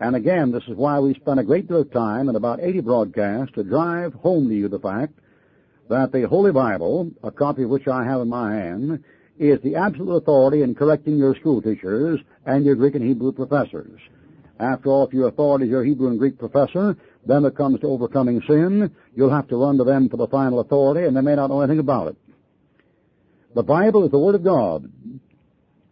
And 0.00 0.14
again, 0.14 0.52
this 0.52 0.64
is 0.64 0.76
why 0.76 0.98
we 0.98 1.14
spend 1.14 1.40
a 1.40 1.44
great 1.44 1.68
deal 1.68 1.80
of 1.80 1.92
time 1.92 2.28
in 2.28 2.36
about 2.36 2.60
80 2.60 2.80
broadcasts 2.80 3.54
to 3.54 3.64
drive 3.64 4.12
home 4.14 4.48
to 4.48 4.54
you 4.54 4.68
the 4.68 4.78
fact 4.78 5.18
that 5.88 6.12
the 6.12 6.22
Holy 6.28 6.52
Bible, 6.52 7.10
a 7.22 7.30
copy 7.30 7.62
of 7.62 7.70
which 7.70 7.86
I 7.88 8.04
have 8.04 8.20
in 8.20 8.28
my 8.28 8.54
hand, 8.54 9.04
is 9.38 9.60
the 9.62 9.76
absolute 9.76 10.16
authority 10.16 10.62
in 10.62 10.74
correcting 10.74 11.16
your 11.16 11.36
school 11.36 11.60
teachers 11.60 12.20
and 12.46 12.64
your 12.64 12.74
Greek 12.74 12.94
and 12.94 13.04
Hebrew 13.04 13.32
professors. 13.32 14.00
After 14.58 14.88
all, 14.88 15.06
if 15.06 15.12
your 15.12 15.28
authority 15.28 15.66
is 15.66 15.70
your 15.70 15.84
Hebrew 15.84 16.08
and 16.08 16.18
Greek 16.18 16.38
professor, 16.38 16.96
then 17.26 17.44
it 17.44 17.56
comes 17.56 17.80
to 17.80 17.88
overcoming 17.88 18.40
sin, 18.48 18.90
you'll 19.14 19.30
have 19.30 19.48
to 19.48 19.56
run 19.56 19.76
to 19.78 19.84
them 19.84 20.08
for 20.08 20.16
the 20.16 20.28
final 20.28 20.60
authority, 20.60 21.06
and 21.06 21.16
they 21.16 21.20
may 21.20 21.34
not 21.34 21.50
know 21.50 21.60
anything 21.60 21.80
about 21.80 22.08
it. 22.08 22.16
The 23.54 23.62
Bible 23.62 24.04
is 24.04 24.10
the 24.10 24.18
Word 24.18 24.34
of 24.34 24.44
God, 24.44 24.90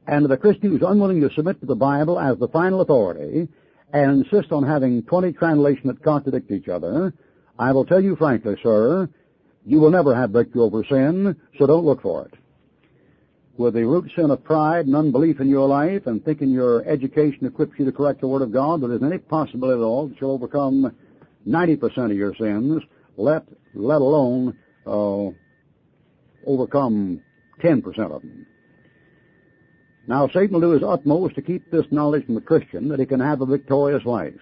and 0.06 0.24
the 0.26 0.36
Christian 0.36 0.70
who's 0.70 0.86
unwilling 0.86 1.20
to 1.20 1.34
submit 1.34 1.60
to 1.60 1.66
the 1.66 1.74
Bible 1.74 2.18
as 2.18 2.38
the 2.38 2.48
final 2.48 2.80
authority 2.80 3.48
and 3.92 4.24
insist 4.24 4.52
on 4.52 4.64
having 4.64 5.02
20 5.02 5.32
translations 5.32 5.86
that 5.86 6.02
contradict 6.02 6.50
each 6.50 6.68
other, 6.68 7.14
I 7.58 7.72
will 7.72 7.84
tell 7.84 8.02
you 8.02 8.16
frankly, 8.16 8.56
sir, 8.62 9.08
you 9.64 9.80
will 9.80 9.90
never 9.90 10.14
have 10.14 10.30
victory 10.30 10.60
over 10.60 10.84
sin, 10.84 11.36
so 11.58 11.66
don't 11.66 11.84
look 11.84 12.02
for 12.02 12.26
it 12.26 12.34
with 13.56 13.74
the 13.74 13.84
root 13.84 14.10
sin 14.16 14.30
of 14.30 14.42
pride 14.42 14.86
and 14.86 14.96
unbelief 14.96 15.40
in 15.40 15.48
your 15.48 15.68
life 15.68 16.06
and 16.06 16.24
thinking 16.24 16.50
your 16.50 16.86
education 16.88 17.46
equips 17.46 17.72
you 17.78 17.84
to 17.84 17.92
correct 17.92 18.20
the 18.20 18.26
Word 18.26 18.42
of 18.42 18.52
God, 18.52 18.80
but 18.80 18.88
there's 18.88 19.02
any 19.02 19.18
possibility 19.18 19.80
at 19.80 19.84
all 19.84 20.08
that 20.08 20.20
you'll 20.20 20.32
overcome 20.32 20.94
90% 21.46 22.10
of 22.10 22.16
your 22.16 22.34
sins, 22.34 22.82
let, 23.16 23.46
let 23.74 24.00
alone 24.00 24.56
uh, 24.86 25.30
overcome 26.46 27.20
10% 27.62 27.86
of 27.86 28.22
them. 28.22 28.46
Now, 30.06 30.28
Satan 30.28 30.52
will 30.52 30.60
do 30.60 30.70
his 30.70 30.82
utmost 30.82 31.34
to 31.36 31.42
keep 31.42 31.70
this 31.70 31.86
knowledge 31.90 32.26
from 32.26 32.34
the 32.34 32.40
Christian 32.40 32.88
that 32.88 33.00
he 33.00 33.06
can 33.06 33.20
have 33.20 33.40
a 33.40 33.46
victorious 33.46 34.04
life. 34.04 34.34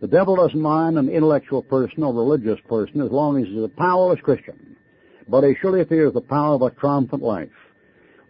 The 0.00 0.08
devil 0.08 0.34
doesn't 0.36 0.58
mind 0.58 0.98
an 0.98 1.10
intellectual 1.10 1.62
person 1.62 2.02
or 2.02 2.14
religious 2.14 2.58
person 2.66 3.02
as 3.02 3.10
long 3.10 3.38
as 3.38 3.48
he's 3.48 3.62
a 3.62 3.68
powerless 3.68 4.20
Christian, 4.22 4.76
but 5.28 5.44
he 5.44 5.54
surely 5.60 5.84
fears 5.84 6.14
the 6.14 6.22
power 6.22 6.54
of 6.54 6.62
a 6.62 6.70
triumphant 6.70 7.22
life. 7.22 7.50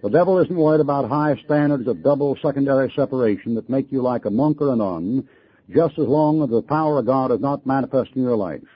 The 0.02 0.10
devil 0.10 0.38
isn't 0.38 0.56
worried 0.56 0.80
about 0.80 1.08
high 1.08 1.36
standards 1.44 1.86
of 1.86 2.02
double 2.02 2.36
secondary 2.42 2.92
separation 2.96 3.54
that 3.54 3.70
make 3.70 3.92
you 3.92 4.02
like 4.02 4.24
a 4.24 4.30
monk 4.30 4.60
or 4.60 4.72
a 4.72 4.76
nun, 4.76 5.28
just 5.72 5.96
as 5.96 6.08
long 6.08 6.42
as 6.42 6.50
the 6.50 6.62
power 6.62 6.98
of 6.98 7.06
God 7.06 7.30
is 7.30 7.40
not 7.40 7.64
manifest 7.64 8.10
in 8.16 8.22
your 8.22 8.36
life. 8.36 8.66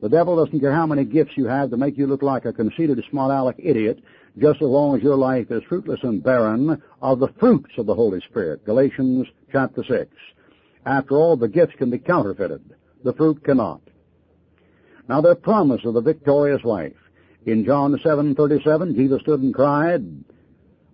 The 0.00 0.08
devil 0.08 0.42
doesn't 0.42 0.58
care 0.58 0.72
how 0.72 0.86
many 0.86 1.04
gifts 1.04 1.36
you 1.36 1.44
have 1.46 1.68
to 1.70 1.76
make 1.76 1.98
you 1.98 2.06
look 2.06 2.22
like 2.22 2.46
a 2.46 2.52
conceited, 2.52 2.98
smart-aleck 3.10 3.56
idiot, 3.58 4.02
just 4.38 4.62
as 4.62 4.68
long 4.68 4.96
as 4.96 5.02
your 5.02 5.16
life 5.16 5.50
is 5.50 5.62
fruitless 5.68 6.00
and 6.02 6.22
barren 6.22 6.82
of 7.02 7.18
the 7.18 7.28
fruits 7.38 7.74
of 7.76 7.84
the 7.84 7.94
Holy 7.94 8.20
Spirit. 8.22 8.64
Galatians 8.64 9.26
chapter 9.52 9.84
6. 9.84 10.08
After 10.84 11.16
all, 11.16 11.36
the 11.36 11.48
gifts 11.48 11.74
can 11.76 11.90
be 11.90 11.98
counterfeited. 11.98 12.62
The 13.04 13.12
fruit 13.12 13.44
cannot. 13.44 13.80
Now, 15.08 15.20
the 15.20 15.34
promise 15.34 15.84
of 15.84 15.94
the 15.94 16.00
victorious 16.00 16.64
life. 16.64 16.96
In 17.44 17.64
John 17.64 17.96
7:37, 17.98 18.94
Jesus 18.94 19.20
stood 19.22 19.40
and 19.40 19.54
cried, 19.54 20.04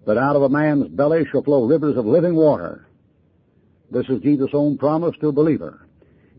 that 0.09 0.17
out 0.17 0.37
of 0.37 0.43
a 0.43 0.49
man's 0.49 0.89
belly 0.89 1.27
shall 1.31 1.43
flow 1.43 1.67
rivers 1.67 1.99
of 1.99 2.07
living 2.07 2.35
water. 2.35 2.87
This 3.91 4.09
is 4.09 4.23
Jesus' 4.23 4.55
own 4.55 4.79
promise 4.79 5.15
to 5.21 5.29
a 5.29 5.33
believer. 5.33 5.87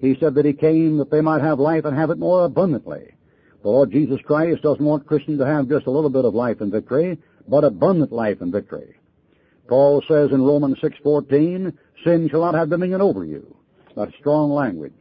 He 0.02 0.16
said 0.20 0.34
that 0.36 0.46
he 0.46 0.54
came 0.54 0.98
that 0.98 1.12
they 1.12 1.22
might 1.22 1.44
have 1.44 1.60
life 1.60 1.86
and 1.86 1.96
have 1.96 2.10
it 2.10 2.18
more 2.18 2.46
abundantly. 2.46 3.14
The 3.62 3.70
Lord 3.70 3.92
Jesus 3.92 4.22
Christ 4.22 4.64
doesn't 4.64 4.84
want 4.84 5.06
Christians 5.06 5.38
to 5.38 5.46
have 5.46 5.70
just 5.70 5.86
a 5.86 5.92
little 5.92 6.10
bit 6.10 6.26
of 6.26 6.34
life 6.34 6.62
and 6.62 6.72
victory, 6.72 7.20
but 7.48 7.64
abundant 7.64 8.12
life 8.12 8.42
and 8.42 8.52
victory. 8.52 8.96
Paul 9.68 10.02
says 10.08 10.32
in 10.32 10.42
Romans 10.42 10.80
6:14, 10.82 11.72
"Sin 12.04 12.30
shall 12.30 12.42
not 12.42 12.56
have 12.56 12.70
dominion 12.70 13.02
over 13.02 13.26
you." 13.26 13.56
That's 13.96 14.16
strong 14.16 14.52
language. 14.52 14.94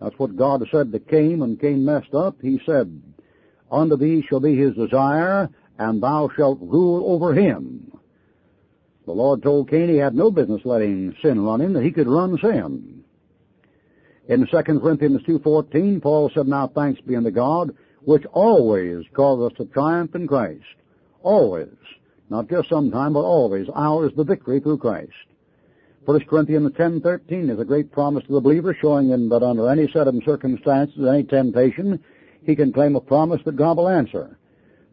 That's 0.00 0.18
what 0.18 0.36
God 0.36 0.66
said 0.70 0.92
to 0.92 0.98
Cain 0.98 1.40
when 1.40 1.56
Cain 1.56 1.84
messed 1.84 2.14
up. 2.14 2.36
He 2.40 2.60
said, 2.64 3.00
"Unto 3.70 3.96
thee 3.96 4.22
shall 4.22 4.40
be 4.40 4.56
his 4.56 4.74
desire, 4.74 5.48
and 5.78 6.02
thou 6.02 6.28
shalt 6.36 6.60
rule 6.60 7.02
over 7.12 7.32
him. 7.32 7.92
The 9.06 9.12
Lord 9.12 9.42
told 9.42 9.70
Cain 9.70 9.88
he 9.88 9.96
had 9.96 10.14
no 10.14 10.30
business 10.30 10.64
letting 10.64 11.14
sin 11.22 11.44
run 11.44 11.60
him, 11.60 11.72
that 11.74 11.84
he 11.84 11.92
could 11.92 12.08
run 12.08 12.38
sin. 12.38 13.04
In 14.28 14.46
2 14.46 14.62
Corinthians 14.80 15.22
2.14, 15.22 16.02
Paul 16.02 16.30
said, 16.34 16.48
Now 16.48 16.66
thanks 16.66 17.00
be 17.00 17.14
unto 17.14 17.30
God, 17.30 17.74
which 18.02 18.24
always 18.32 19.04
cause 19.12 19.52
us 19.52 19.56
to 19.58 19.64
triumph 19.66 20.16
in 20.16 20.26
Christ. 20.26 20.64
Always. 21.22 21.68
Not 22.28 22.48
just 22.48 22.68
sometime, 22.68 23.12
but 23.12 23.20
always. 23.20 23.68
Ours 23.72 24.12
the 24.16 24.24
victory 24.24 24.58
through 24.58 24.78
Christ. 24.78 25.12
1 26.06 26.20
Corinthians 26.26 26.70
10.13 26.74 27.50
is 27.50 27.58
a 27.58 27.64
great 27.64 27.90
promise 27.90 28.24
to 28.24 28.32
the 28.34 28.40
believer 28.40 28.76
showing 28.80 29.08
him 29.08 29.28
that 29.28 29.42
under 29.42 29.68
any 29.68 29.90
set 29.92 30.06
of 30.06 30.14
circumstances, 30.24 31.04
any 31.04 31.24
temptation, 31.24 31.98
he 32.44 32.54
can 32.54 32.72
claim 32.72 32.94
a 32.94 33.00
promise 33.00 33.40
that 33.44 33.56
God 33.56 33.76
will 33.76 33.88
answer. 33.88 34.38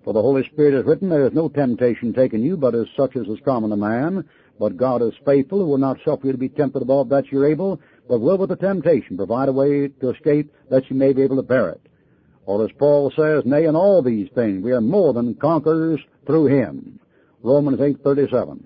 For 0.04 0.12
the 0.12 0.22
Holy 0.24 0.44
Spirit 0.46 0.74
has 0.74 0.86
written, 0.88 1.10
There 1.10 1.28
is 1.28 1.34
no 1.34 1.50
temptation 1.50 2.14
taken 2.14 2.42
you, 2.42 2.58
but 2.58 2.74
as 2.74 2.88
such 2.98 3.16
as 3.16 3.28
is 3.28 3.38
common 3.46 3.70
to 3.70 3.76
man. 3.76 4.28
But 4.60 4.76
God 4.76 5.04
is 5.04 5.14
faithful, 5.24 5.60
who 5.60 5.68
will 5.68 5.78
not 5.78 6.00
suffer 6.04 6.26
you 6.26 6.32
to 6.32 6.38
be 6.40 6.50
tempted 6.50 6.82
above 6.82 7.10
that 7.10 7.32
you're 7.32 7.46
able, 7.46 7.80
but 8.10 8.20
will 8.20 8.40
with 8.40 8.50
the 8.50 8.56
temptation 8.56 9.16
provide 9.16 9.50
a 9.50 9.54
way 9.54 9.90
to 9.90 10.10
escape 10.10 10.52
that 10.72 10.90
you 10.90 10.96
may 10.96 11.14
be 11.14 11.22
able 11.22 11.36
to 11.36 11.44
bear 11.44 11.70
it. 11.70 11.82
Or 12.48 12.66
as 12.66 12.72
Paul 12.80 13.14
says, 13.16 13.44
Nay, 13.46 13.66
in 13.66 13.76
all 13.76 14.02
these 14.02 14.30
things 14.34 14.64
we 14.64 14.72
are 14.72 14.82
more 14.82 15.14
than 15.14 15.36
conquerors 15.36 16.00
through 16.26 16.48
Him. 16.48 17.00
Romans 17.44 17.78
8.37. 17.78 18.64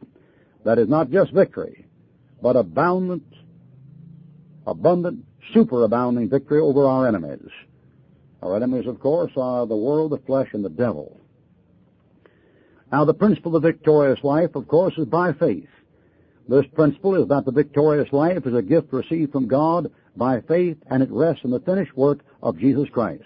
That 0.63 0.79
is 0.79 0.87
not 0.87 1.11
just 1.11 1.33
victory, 1.33 1.86
but 2.41 2.55
abundant, 2.55 3.23
abundant, 4.65 5.25
superabounding 5.55 6.29
victory 6.29 6.59
over 6.59 6.85
our 6.85 7.07
enemies. 7.07 7.49
Our 8.41 8.55
enemies, 8.55 8.87
of 8.87 8.99
course, 8.99 9.31
are 9.35 9.65
the 9.65 9.75
world, 9.75 10.11
the 10.11 10.19
flesh, 10.19 10.49
and 10.53 10.63
the 10.63 10.69
devil. 10.69 11.19
Now, 12.91 13.05
the 13.05 13.13
principle 13.13 13.55
of 13.55 13.61
the 13.61 13.71
victorious 13.71 14.23
life, 14.23 14.55
of 14.55 14.67
course, 14.67 14.93
is 14.97 15.05
by 15.05 15.33
faith. 15.33 15.67
This 16.47 16.65
principle 16.73 17.21
is 17.21 17.27
that 17.27 17.45
the 17.45 17.51
victorious 17.51 18.11
life 18.13 18.45
is 18.45 18.55
a 18.55 18.61
gift 18.61 18.93
received 18.93 19.31
from 19.31 19.47
God 19.47 19.91
by 20.15 20.41
faith, 20.41 20.77
and 20.89 21.03
it 21.03 21.11
rests 21.11 21.43
in 21.43 21.51
the 21.51 21.59
finished 21.59 21.95
work 21.97 22.19
of 22.41 22.57
Jesus 22.57 22.87
Christ. 22.89 23.23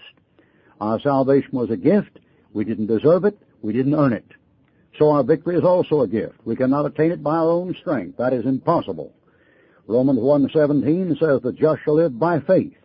Our 0.80 0.98
salvation 1.00 1.50
was 1.52 1.70
a 1.70 1.76
gift. 1.76 2.18
We 2.52 2.64
didn't 2.64 2.86
deserve 2.86 3.24
it. 3.24 3.38
We 3.60 3.72
didn't 3.72 3.94
earn 3.94 4.12
it. 4.12 4.26
So 4.98 5.10
our 5.10 5.22
victory 5.22 5.56
is 5.56 5.64
also 5.64 6.02
a 6.02 6.08
gift. 6.08 6.34
We 6.44 6.56
cannot 6.56 6.86
attain 6.86 7.12
it 7.12 7.22
by 7.22 7.36
our 7.36 7.50
own 7.50 7.74
strength. 7.80 8.18
That 8.18 8.32
is 8.32 8.44
impossible. 8.44 9.12
Romans 9.86 10.20
1.17 10.20 11.18
says 11.18 11.40
the 11.42 11.52
just 11.52 11.82
shall 11.82 11.94
live 11.94 12.18
by 12.18 12.40
faith. 12.40 12.76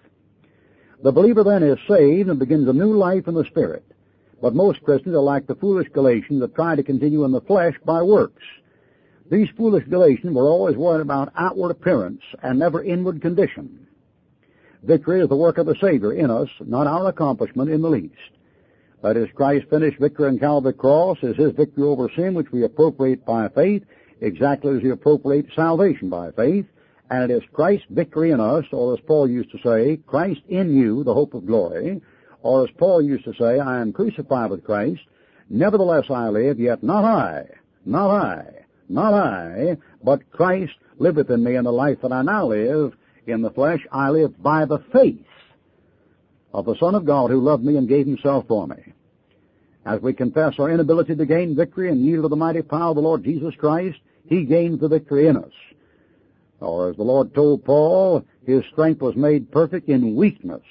The 1.04 1.12
believer 1.12 1.44
then 1.44 1.64
is 1.64 1.78
saved 1.88 2.30
and 2.30 2.40
begins 2.40 2.68
a 2.68 2.74
new 2.74 2.98
life 2.98 3.28
in 3.28 3.36
the 3.36 3.46
Spirit. 3.46 3.86
But 4.42 4.56
most 4.56 4.84
Christians 4.84 5.16
are 5.16 5.22
like 5.22 5.48
the 5.48 5.56
foolish 5.56 5.90
Galatians 5.94 6.42
that 6.42 6.56
try 6.56 6.76
to 6.76 6.84
continue 6.84 7.24
in 7.24 7.32
the 7.32 7.42
flesh 7.42 7.76
by 7.86 8.02
works. 8.02 8.44
These 9.30 9.50
foolish 9.58 9.86
Galatians 9.88 10.34
were 10.34 10.48
always 10.48 10.78
worried 10.78 11.02
about 11.02 11.34
outward 11.36 11.72
appearance 11.72 12.22
and 12.42 12.58
never 12.58 12.84
inward 12.84 13.22
condition. 13.22 13.88
Victory 14.84 15.22
is 15.22 15.28
the 15.28 15.36
work 15.36 15.58
of 15.58 15.66
the 15.66 15.76
Savior 15.82 16.14
in 16.14 16.32
us, 16.32 16.50
not 16.62 16.88
our 16.88 17.10
accomplishment 17.10 17.70
in 17.70 17.82
the 17.82 17.90
least. 17.90 18.14
That 19.04 19.18
is, 19.18 19.30
Christ's 19.36 19.70
finished 19.70 20.00
victory 20.00 20.27
on 20.27 20.39
Calvary 20.39 20.74
cross 20.74 21.18
is 21.22 21.36
His 21.38 21.54
victory 21.54 21.84
over 21.84 22.10
sin, 22.16 22.34
which 22.34 22.51
we 22.51 22.63
appropriate 22.63 23.25
by 23.25 23.48
faith, 23.50 23.84
exactly 24.22 24.75
as 24.75 24.84
we 24.84 24.89
appropriate 24.89 25.46
salvation 25.56 26.10
by 26.10 26.32
faith, 26.32 26.66
and 27.10 27.32
it 27.32 27.36
is 27.36 27.44
Christ's 27.54 27.86
victory 27.89 28.32
in 28.32 28.39
us, 28.39 28.66
or 28.72 28.94
as 28.94 29.00
Paul 29.06 29.30
used 29.30 29.51
to 29.51 29.60
say, 29.63 29.98
Christ 30.08 30.42
in 30.50 30.75
you, 30.75 31.04
the 31.04 31.13
hope 31.13 31.36
of 31.36 31.46
glory, 31.46 32.01
or 32.42 32.63
as 32.63 32.72
Paul 32.77 33.01
used 33.01 33.25
to 33.25 33.34
say, 33.34 33.60
I 33.60 33.82
am 33.82 33.94
crucified 33.94 34.50
with 34.50 34.63
Christ, 34.63 35.01
nevertheless 35.50 36.06
I 36.10 36.30
live, 36.30 36.60
yet 36.60 36.82
not 36.82 37.06
I, 37.06 37.46
not 37.86 38.10
I, 38.10 38.66
not 38.89 39.13
I, 39.13 39.77
but 40.04 40.30
Christ 40.32 40.74
liveth 40.98 41.30
in 41.30 41.44
me, 41.44 41.56
and 41.56 41.66
the 41.66 41.72
life 41.72 42.00
that 42.01 42.12
I 42.12 42.24
now 42.24 42.48
live. 42.48 42.94
In 43.27 43.42
the 43.42 43.51
flesh, 43.51 43.86
I 43.92 44.10
live 44.10 44.42
by 44.42 44.63
the 44.63 44.80
faith 44.94 45.20
of 46.54 46.66
the 46.66 46.77
Son 46.80 46.96
of 46.96 47.06
God 47.06 47.30
who 47.30 47.42
loved 47.42 47.63
me 47.63 47.75
and 47.75 47.88
gave 47.88 48.08
himself 48.08 48.46
for 48.48 48.66
me. 48.66 48.87
As 49.88 50.01
we 50.01 50.12
confess 50.12 50.60
our 50.60 50.70
inability 50.70 51.15
to 51.15 51.25
gain 51.25 51.56
victory 51.56 51.89
and 51.89 52.06
yield 52.06 52.24
to 52.24 52.27
the 52.27 52.36
mighty 52.36 52.62
power 52.62 52.89
of 52.89 52.98
the 52.98 53.01
Lord 53.01 53.24
Jesus 53.24 53.56
Christ, 53.56 53.98
He 54.27 54.44
gains 54.44 54.82
the 54.82 54.89
victory 54.89 55.27
in 55.27 55.38
us. 55.38 55.53
Or 56.60 56.89
as 56.89 56.98
the 56.98 57.03
Lord 57.03 57.34
told 57.34 57.63
Paul, 57.63 58.25
His 58.46 58.65
strength 58.65 59.01
was 59.01 59.15
made 59.15 59.50
perfect 59.50 59.88
in 59.88 60.17
weakness. 60.17 60.63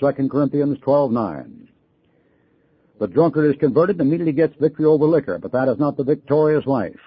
2 0.00 0.28
Corinthians 0.28 0.78
12:9. 0.80 1.68
The 3.00 3.08
drunkard 3.08 3.54
is 3.54 3.58
converted 3.58 3.98
and 3.98 4.08
immediately 4.08 4.34
gets 4.34 4.54
victory 4.60 4.84
over 4.84 5.06
liquor, 5.06 5.38
but 5.38 5.52
that 5.52 5.68
is 5.68 5.78
not 5.78 5.96
the 5.96 6.04
victorious 6.04 6.66
life. 6.66 7.00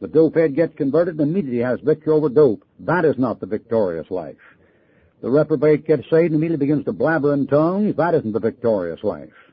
The 0.00 0.08
dopehead 0.08 0.54
gets 0.54 0.74
converted 0.74 1.20
and 1.20 1.30
immediately 1.30 1.60
has 1.60 1.80
victory 1.80 2.14
over 2.14 2.30
dope. 2.30 2.64
That 2.80 3.04
is 3.04 3.18
not 3.18 3.40
the 3.40 3.46
victorious 3.46 4.10
life. 4.10 4.56
The 5.20 5.28
reprobate 5.28 5.86
gets 5.86 6.08
saved 6.08 6.32
and 6.32 6.36
immediately 6.36 6.66
begins 6.66 6.86
to 6.86 6.94
blabber 6.94 7.34
in 7.34 7.46
tongues. 7.46 7.94
That 7.96 8.14
isn't 8.14 8.32
the 8.32 8.40
victorious 8.40 9.04
life. 9.04 9.45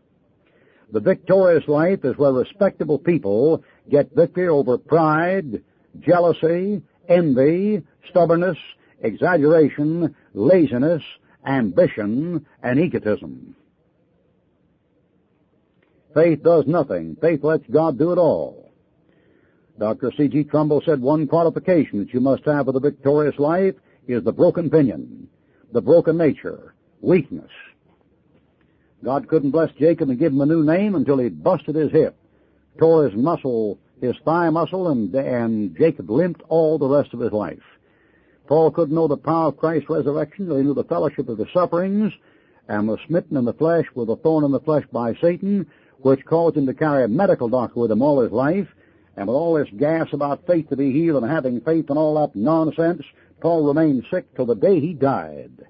The 0.94 1.00
victorious 1.00 1.68
life 1.68 2.06
is 2.06 2.16
where 2.20 2.32
respectable 2.32 3.00
people 3.00 3.64
get 3.90 4.14
victory 4.16 4.48
over 4.48 4.78
pride, 4.78 5.64
jealousy, 6.00 6.84
envy, 7.10 7.82
stubbornness, 8.12 8.60
exaggeration, 9.02 10.16
laziness, 10.36 11.02
ambition, 11.48 12.46
and 12.62 12.80
egotism. 12.80 13.56
Faith 16.14 16.44
does 16.44 16.68
nothing. 16.68 17.18
Faith 17.20 17.44
lets 17.44 17.66
God 17.72 17.98
do 17.98 18.12
it 18.12 18.20
all. 18.20 18.72
Dr. 19.80 20.12
C.G. 20.16 20.44
Trumbull 20.44 20.84
said 20.86 21.02
one 21.02 21.26
qualification 21.26 21.98
that 22.00 22.14
you 22.14 22.20
must 22.20 22.46
have 22.46 22.68
of 22.68 22.76
the 22.76 22.80
victorious 22.80 23.40
life 23.40 23.74
is 24.08 24.24
the 24.24 24.32
broken 24.32 24.70
pinion, 24.70 25.28
the 25.72 25.82
broken 25.82 26.20
nature, 26.20 26.76
weakness. 27.02 27.50
God 29.04 29.28
couldn't 29.28 29.52
bless 29.52 29.72
Jacob 29.74 30.10
and 30.10 30.18
give 30.20 30.32
him 30.32 30.42
a 30.42 30.46
new 30.46 30.64
name 30.64 30.96
until 30.96 31.18
he 31.18 31.30
busted 31.30 31.76
his 31.76 31.92
hip, 31.92 32.16
tore 32.80 33.08
his 33.08 33.16
muscle, 33.16 33.78
his 34.02 34.16
thigh 34.24 34.50
muscle, 34.50 34.90
and, 34.90 35.14
and 35.14 35.76
Jacob 35.78 36.10
limped 36.10 36.42
all 36.48 36.78
the 36.78 36.88
rest 36.88 37.14
of 37.14 37.20
his 37.20 37.34
life. 37.34 37.60
Paul 38.48 38.72
couldn't 38.72 38.96
know 38.96 39.08
the 39.08 39.18
power 39.18 39.48
of 39.48 39.58
Christ's 39.58 39.90
resurrection 39.90 40.44
until 40.44 40.58
he 40.58 40.64
knew 40.64 40.74
the 40.74 40.84
fellowship 40.86 41.28
of 41.28 41.38
the 41.38 41.48
sufferings 41.54 42.14
and 42.70 42.88
was 42.88 43.00
smitten 43.08 43.36
in 43.36 43.46
the 43.46 43.54
flesh 43.54 43.86
with 43.94 44.10
a 44.10 44.16
thorn 44.18 44.46
in 44.46 44.52
the 44.52 44.60
flesh 44.60 44.86
by 44.92 45.14
Satan, 45.16 45.68
which 46.00 46.26
caused 46.26 46.56
him 46.56 46.66
to 46.66 46.74
carry 46.74 47.04
a 47.04 47.08
medical 47.08 47.50
doctor 47.50 47.82
with 47.82 47.92
him 47.92 48.02
all 48.02 48.22
his 48.22 48.32
life 48.32 48.68
and 49.16 49.28
with 49.28 49.36
all 49.36 49.54
this 49.54 49.70
gas 49.78 50.08
about 50.14 50.48
faith 50.48 50.70
to 50.70 50.78
be 50.78 50.92
healed 50.92 51.24
and 51.24 51.32
having 51.32 51.62
faith 51.62 51.90
and 51.90 52.00
all 52.00 52.16
that 52.16 52.36
nonsense, 52.36 53.04
Paul 53.42 53.66
remained 53.66 54.06
sick 54.10 54.34
till 54.36 54.46
the 54.46 54.56
day 54.56 54.80
he 54.80 54.94
died 54.94 55.66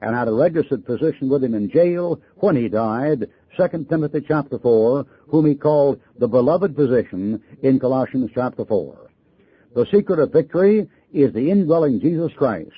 and 0.00 0.14
had 0.14 0.28
a 0.28 0.32
registered 0.32 0.84
physician 0.84 1.28
with 1.28 1.42
him 1.42 1.54
in 1.54 1.70
jail 1.70 2.20
when 2.36 2.56
he 2.56 2.68
died, 2.68 3.28
2 3.56 3.86
Timothy 3.88 4.20
chapter 4.26 4.58
4, 4.58 5.06
whom 5.28 5.46
he 5.46 5.54
called 5.54 6.00
the 6.18 6.28
beloved 6.28 6.76
physician 6.76 7.42
in 7.62 7.80
Colossians 7.80 8.30
chapter 8.34 8.64
4. 8.64 9.10
The 9.74 9.86
secret 9.86 10.18
of 10.18 10.32
victory 10.32 10.88
is 11.12 11.32
the 11.32 11.50
indwelling 11.50 12.00
Jesus 12.00 12.32
Christ. 12.36 12.70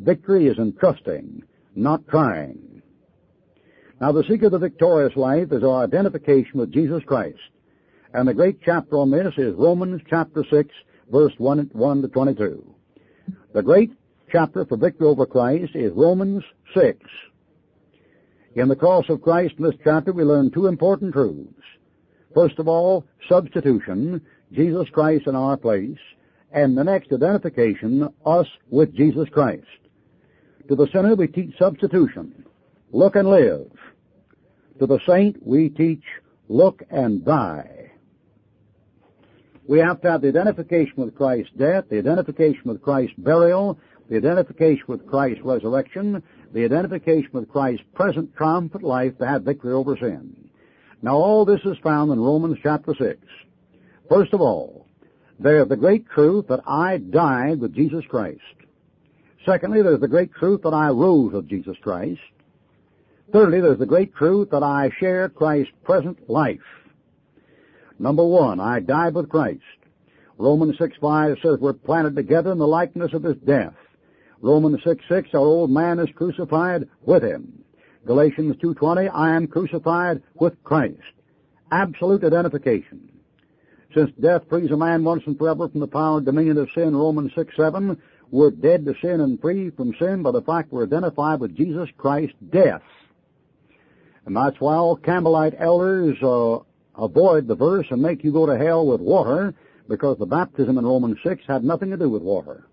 Victory 0.00 0.46
is 0.46 0.58
in 0.58 0.74
trusting, 0.74 1.42
not 1.74 2.06
trying. 2.08 2.82
Now 4.00 4.12
the 4.12 4.24
secret 4.24 4.46
of 4.46 4.52
the 4.52 4.58
victorious 4.58 5.16
life 5.16 5.52
is 5.52 5.62
our 5.62 5.84
identification 5.84 6.60
with 6.60 6.72
Jesus 6.72 7.02
Christ. 7.04 7.38
And 8.12 8.28
the 8.28 8.34
great 8.34 8.58
chapter 8.64 8.96
on 8.98 9.10
this 9.10 9.34
is 9.36 9.54
Romans 9.56 10.00
chapter 10.08 10.44
6, 10.50 10.68
verse 11.10 11.32
1, 11.38 11.70
1 11.72 12.02
to 12.02 12.08
22. 12.08 12.74
The 13.52 13.62
great 13.62 13.92
chapter 14.34 14.64
for 14.64 14.76
victory 14.76 15.06
over 15.06 15.26
Christ 15.26 15.76
is 15.76 15.92
Romans 15.94 16.42
6. 16.74 16.98
In 18.56 18.66
the 18.66 18.74
cross 18.74 19.04
of 19.08 19.22
Christ 19.22 19.54
in 19.58 19.64
this 19.64 19.76
chapter 19.84 20.12
we 20.12 20.24
learn 20.24 20.50
two 20.50 20.66
important 20.66 21.12
truths. 21.12 21.62
First 22.34 22.58
of 22.58 22.66
all, 22.66 23.04
substitution, 23.28 24.20
Jesus 24.50 24.88
Christ 24.90 25.28
in 25.28 25.36
our 25.36 25.56
place, 25.56 25.98
and 26.52 26.76
the 26.76 26.82
next 26.82 27.12
identification, 27.12 28.08
us 28.26 28.48
with 28.70 28.92
Jesus 28.96 29.28
Christ. 29.28 29.68
To 30.68 30.74
the 30.74 30.88
sinner 30.92 31.14
we 31.14 31.28
teach 31.28 31.56
substitution, 31.56 32.44
look 32.90 33.14
and 33.14 33.30
live. 33.30 33.70
To 34.80 34.86
the 34.86 34.98
saint 35.06 35.46
we 35.46 35.68
teach 35.68 36.02
look 36.48 36.82
and 36.90 37.24
die. 37.24 37.92
We 39.66 39.78
have 39.78 40.02
to 40.02 40.10
have 40.10 40.22
the 40.22 40.28
identification 40.28 40.94
with 40.96 41.14
Christ's 41.14 41.52
death, 41.56 41.84
the 41.88 41.98
identification 41.98 42.62
with 42.64 42.82
Christ's 42.82 43.14
burial, 43.16 43.78
the 44.08 44.16
identification 44.16 44.84
with 44.86 45.06
Christ's 45.06 45.42
resurrection, 45.42 46.22
the 46.52 46.64
identification 46.64 47.30
with 47.32 47.48
Christ's 47.48 47.84
present 47.94 48.34
triumphant 48.36 48.84
life 48.84 49.16
to 49.18 49.26
have 49.26 49.42
victory 49.42 49.72
over 49.72 49.96
sin. 49.96 50.50
Now 51.02 51.16
all 51.16 51.44
this 51.44 51.60
is 51.64 51.76
found 51.82 52.12
in 52.12 52.20
Romans 52.20 52.58
chapter 52.62 52.94
6. 52.94 53.18
First 54.08 54.32
of 54.32 54.40
all, 54.40 54.86
there's 55.38 55.68
the 55.68 55.76
great 55.76 56.08
truth 56.08 56.46
that 56.48 56.60
I 56.66 56.98
died 56.98 57.60
with 57.60 57.74
Jesus 57.74 58.04
Christ. 58.08 58.40
Secondly, 59.44 59.82
there's 59.82 60.00
the 60.00 60.08
great 60.08 60.32
truth 60.32 60.62
that 60.62 60.72
I 60.72 60.88
rose 60.88 61.32
with 61.32 61.48
Jesus 61.48 61.76
Christ. 61.82 62.20
Thirdly, 63.32 63.60
there's 63.60 63.78
the 63.78 63.86
great 63.86 64.14
truth 64.14 64.50
that 64.50 64.62
I 64.62 64.90
share 64.98 65.28
Christ's 65.28 65.72
present 65.82 66.30
life. 66.30 66.60
Number 67.98 68.24
one, 68.24 68.60
I 68.60 68.80
died 68.80 69.14
with 69.14 69.28
Christ. 69.28 69.62
Romans 70.38 70.76
6, 70.78 70.96
5 71.00 71.36
says 71.42 71.58
we're 71.60 71.72
planted 71.72 72.16
together 72.16 72.52
in 72.52 72.58
the 72.58 72.66
likeness 72.66 73.12
of 73.12 73.22
his 73.22 73.36
death. 73.36 73.74
Romans 74.44 74.82
6, 74.84 75.02
6, 75.08 75.30
our 75.32 75.40
old 75.40 75.70
man 75.70 75.98
is 75.98 76.10
crucified 76.14 76.86
with 77.00 77.22
him. 77.22 77.64
Galatians 78.04 78.56
2.20, 78.56 79.10
I 79.10 79.34
am 79.34 79.46
crucified 79.46 80.22
with 80.34 80.62
Christ. 80.62 81.00
Absolute 81.72 82.24
identification. 82.24 83.08
Since 83.94 84.10
death 84.20 84.42
frees 84.50 84.70
a 84.70 84.76
man 84.76 85.02
once 85.02 85.22
and 85.24 85.38
forever 85.38 85.66
from 85.70 85.80
the 85.80 85.86
power 85.86 86.18
and 86.18 86.26
dominion 86.26 86.58
of 86.58 86.68
sin, 86.74 86.94
Romans 86.94 87.32
6, 87.34 87.56
7, 87.56 87.96
we're 88.30 88.50
dead 88.50 88.84
to 88.84 88.94
sin 89.00 89.22
and 89.22 89.40
free 89.40 89.70
from 89.70 89.94
sin 89.98 90.22
by 90.22 90.32
the 90.32 90.42
fact 90.42 90.70
we're 90.70 90.84
identified 90.84 91.40
with 91.40 91.56
Jesus 91.56 91.88
Christ's 91.96 92.36
death. 92.50 92.82
And 94.26 94.36
that's 94.36 94.60
why 94.60 94.74
all 94.74 94.98
Campbellite 94.98 95.58
elders 95.58 96.22
uh, 96.22 96.58
avoid 97.02 97.48
the 97.48 97.56
verse 97.56 97.86
and 97.88 98.02
make 98.02 98.22
you 98.22 98.30
go 98.30 98.44
to 98.44 98.58
hell 98.58 98.86
with 98.86 99.00
water, 99.00 99.54
because 99.88 100.18
the 100.18 100.26
baptism 100.26 100.76
in 100.76 100.84
Romans 100.84 101.16
6 101.24 101.44
had 101.46 101.64
nothing 101.64 101.90
to 101.92 101.96
do 101.96 102.10
with 102.10 102.20
water. 102.20 102.66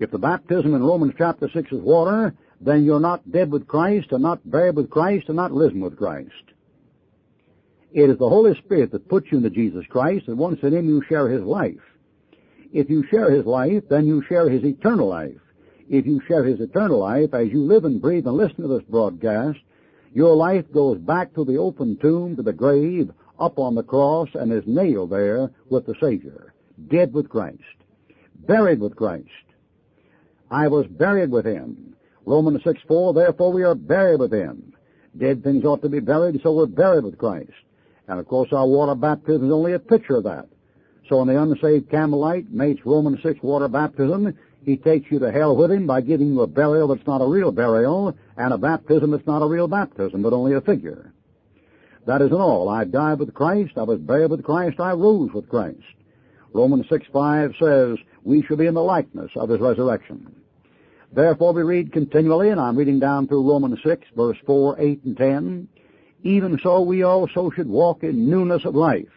If 0.00 0.10
the 0.12 0.18
baptism 0.18 0.74
in 0.74 0.82
Romans 0.82 1.14
chapter 1.18 1.48
6 1.52 1.72
is 1.72 1.80
water, 1.80 2.34
then 2.60 2.84
you're 2.84 3.00
not 3.00 3.30
dead 3.30 3.50
with 3.50 3.66
Christ, 3.66 4.08
and 4.12 4.22
not 4.22 4.48
buried 4.48 4.76
with 4.76 4.90
Christ, 4.90 5.26
and 5.28 5.36
not 5.36 5.52
risen 5.52 5.80
with 5.80 5.96
Christ. 5.96 6.30
It 7.92 8.10
is 8.10 8.18
the 8.18 8.28
Holy 8.28 8.54
Spirit 8.58 8.92
that 8.92 9.08
puts 9.08 9.32
you 9.32 9.38
into 9.38 9.50
Jesus 9.50 9.84
Christ, 9.88 10.28
and 10.28 10.38
once 10.38 10.60
in 10.62 10.74
Him 10.74 10.88
you 10.88 11.02
share 11.08 11.28
His 11.28 11.42
life. 11.42 11.80
If 12.72 12.90
you 12.90 13.04
share 13.10 13.30
His 13.30 13.46
life, 13.46 13.84
then 13.88 14.06
you 14.06 14.22
share 14.28 14.48
His 14.48 14.64
eternal 14.64 15.08
life. 15.08 15.40
If 15.88 16.06
you 16.06 16.20
share 16.28 16.44
His 16.44 16.60
eternal 16.60 16.98
life, 16.98 17.32
as 17.32 17.48
you 17.48 17.62
live 17.62 17.84
and 17.84 18.00
breathe 18.00 18.26
and 18.26 18.36
listen 18.36 18.62
to 18.62 18.68
this 18.68 18.86
broadcast, 18.88 19.58
your 20.12 20.36
life 20.36 20.70
goes 20.72 20.98
back 20.98 21.34
to 21.34 21.44
the 21.44 21.56
open 21.56 21.96
tomb, 21.96 22.36
to 22.36 22.42
the 22.42 22.52
grave, 22.52 23.10
up 23.40 23.58
on 23.58 23.74
the 23.74 23.82
cross, 23.82 24.28
and 24.34 24.52
is 24.52 24.64
nailed 24.66 25.10
there 25.10 25.50
with 25.70 25.86
the 25.86 25.94
Savior. 26.00 26.52
Dead 26.88 27.12
with 27.12 27.28
Christ. 27.28 27.62
Buried 28.46 28.80
with 28.80 28.96
Christ. 28.96 29.26
I 30.50 30.68
was 30.68 30.86
buried 30.86 31.30
with 31.30 31.44
Him. 31.44 31.94
Romans 32.24 32.62
6, 32.64 32.80
4, 32.86 33.14
therefore 33.14 33.52
we 33.52 33.62
are 33.62 33.74
buried 33.74 34.20
with 34.20 34.32
Him. 34.32 34.72
Dead 35.16 35.42
things 35.42 35.64
ought 35.64 35.82
to 35.82 35.88
be 35.88 36.00
buried, 36.00 36.40
so 36.42 36.52
we're 36.52 36.66
buried 36.66 37.04
with 37.04 37.18
Christ. 37.18 37.52
And 38.06 38.18
of 38.18 38.26
course 38.26 38.52
our 38.52 38.66
water 38.66 38.94
baptism 38.94 39.46
is 39.46 39.52
only 39.52 39.72
a 39.72 39.78
picture 39.78 40.16
of 40.16 40.24
that. 40.24 40.46
So 41.08 41.18
when 41.18 41.28
the 41.28 41.40
unsaved 41.40 41.90
Campbellite 41.90 42.50
makes 42.50 42.84
Romans 42.84 43.22
6 43.22 43.42
water 43.42 43.68
baptism, 43.68 44.36
he 44.64 44.76
takes 44.76 45.10
you 45.10 45.18
to 45.20 45.32
hell 45.32 45.56
with 45.56 45.70
him 45.70 45.86
by 45.86 46.02
giving 46.02 46.28
you 46.28 46.42
a 46.42 46.46
burial 46.46 46.88
that's 46.88 47.06
not 47.06 47.22
a 47.22 47.26
real 47.26 47.50
burial, 47.50 48.14
and 48.36 48.52
a 48.52 48.58
baptism 48.58 49.10
that's 49.10 49.26
not 49.26 49.42
a 49.42 49.46
real 49.46 49.68
baptism, 49.68 50.22
but 50.22 50.32
only 50.32 50.54
a 50.54 50.60
figure. 50.60 51.12
That 52.06 52.22
isn't 52.22 52.40
all. 52.40 52.68
I 52.68 52.84
died 52.84 53.18
with 53.18 53.34
Christ, 53.34 53.72
I 53.76 53.82
was 53.82 54.00
buried 54.00 54.30
with 54.30 54.44
Christ, 54.44 54.80
I 54.80 54.92
rose 54.92 55.32
with 55.32 55.48
Christ. 55.48 55.78
Romans 56.52 56.86
6, 56.88 57.06
5 57.12 57.54
says, 57.58 57.98
we 58.22 58.42
shall 58.42 58.56
be 58.56 58.66
in 58.66 58.74
the 58.74 58.82
likeness 58.82 59.30
of 59.36 59.48
his 59.48 59.60
resurrection. 59.60 60.34
Therefore 61.12 61.52
we 61.52 61.62
read 61.62 61.92
continually, 61.92 62.50
and 62.50 62.60
I'm 62.60 62.76
reading 62.76 62.98
down 62.98 63.26
through 63.26 63.48
Romans 63.48 63.78
6, 63.84 64.06
verse 64.16 64.36
4, 64.46 64.76
8, 64.78 65.04
and 65.04 65.16
10, 65.16 65.68
even 66.22 66.58
so 66.62 66.80
we 66.80 67.02
also 67.02 67.50
should 67.50 67.68
walk 67.68 68.02
in 68.02 68.28
newness 68.28 68.64
of 68.64 68.74
life, 68.74 69.08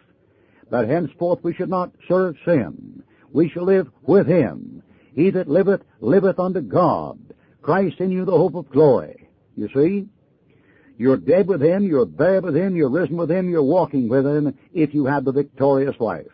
that 0.70 0.88
henceforth 0.88 1.40
we 1.42 1.52
should 1.54 1.68
not 1.68 1.92
serve 2.08 2.36
sin. 2.44 3.02
We 3.32 3.48
shall 3.48 3.64
live 3.64 3.88
with 4.02 4.26
him. 4.26 4.82
He 5.14 5.30
that 5.30 5.48
liveth, 5.48 5.82
liveth 6.00 6.38
unto 6.38 6.60
God. 6.60 7.18
Christ 7.60 8.00
in 8.00 8.10
you 8.10 8.24
the 8.24 8.32
hope 8.32 8.54
of 8.54 8.70
glory. 8.70 9.28
You 9.56 9.68
see? 9.74 10.08
You're 10.96 11.16
dead 11.16 11.48
with 11.48 11.62
him, 11.62 11.84
you're 11.84 12.06
buried 12.06 12.44
with 12.44 12.56
him, 12.56 12.76
you're 12.76 12.88
risen 12.88 13.16
with 13.16 13.30
him, 13.30 13.50
you're 13.50 13.62
walking 13.62 14.08
with 14.08 14.26
him 14.26 14.56
if 14.72 14.94
you 14.94 15.06
have 15.06 15.24
the 15.24 15.32
victorious 15.32 15.96
life. 15.98 16.26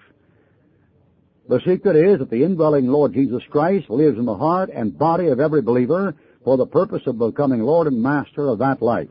The 1.48 1.60
secret 1.60 1.96
is 1.96 2.18
that 2.18 2.28
the 2.28 2.44
indwelling 2.44 2.88
Lord 2.88 3.14
Jesus 3.14 3.42
Christ 3.50 3.88
lives 3.88 4.18
in 4.18 4.26
the 4.26 4.36
heart 4.36 4.68
and 4.68 4.98
body 4.98 5.28
of 5.28 5.40
every 5.40 5.62
believer 5.62 6.14
for 6.44 6.58
the 6.58 6.66
purpose 6.66 7.02
of 7.06 7.18
becoming 7.18 7.62
Lord 7.62 7.86
and 7.86 8.02
Master 8.02 8.48
of 8.48 8.58
that 8.58 8.82
life. 8.82 9.08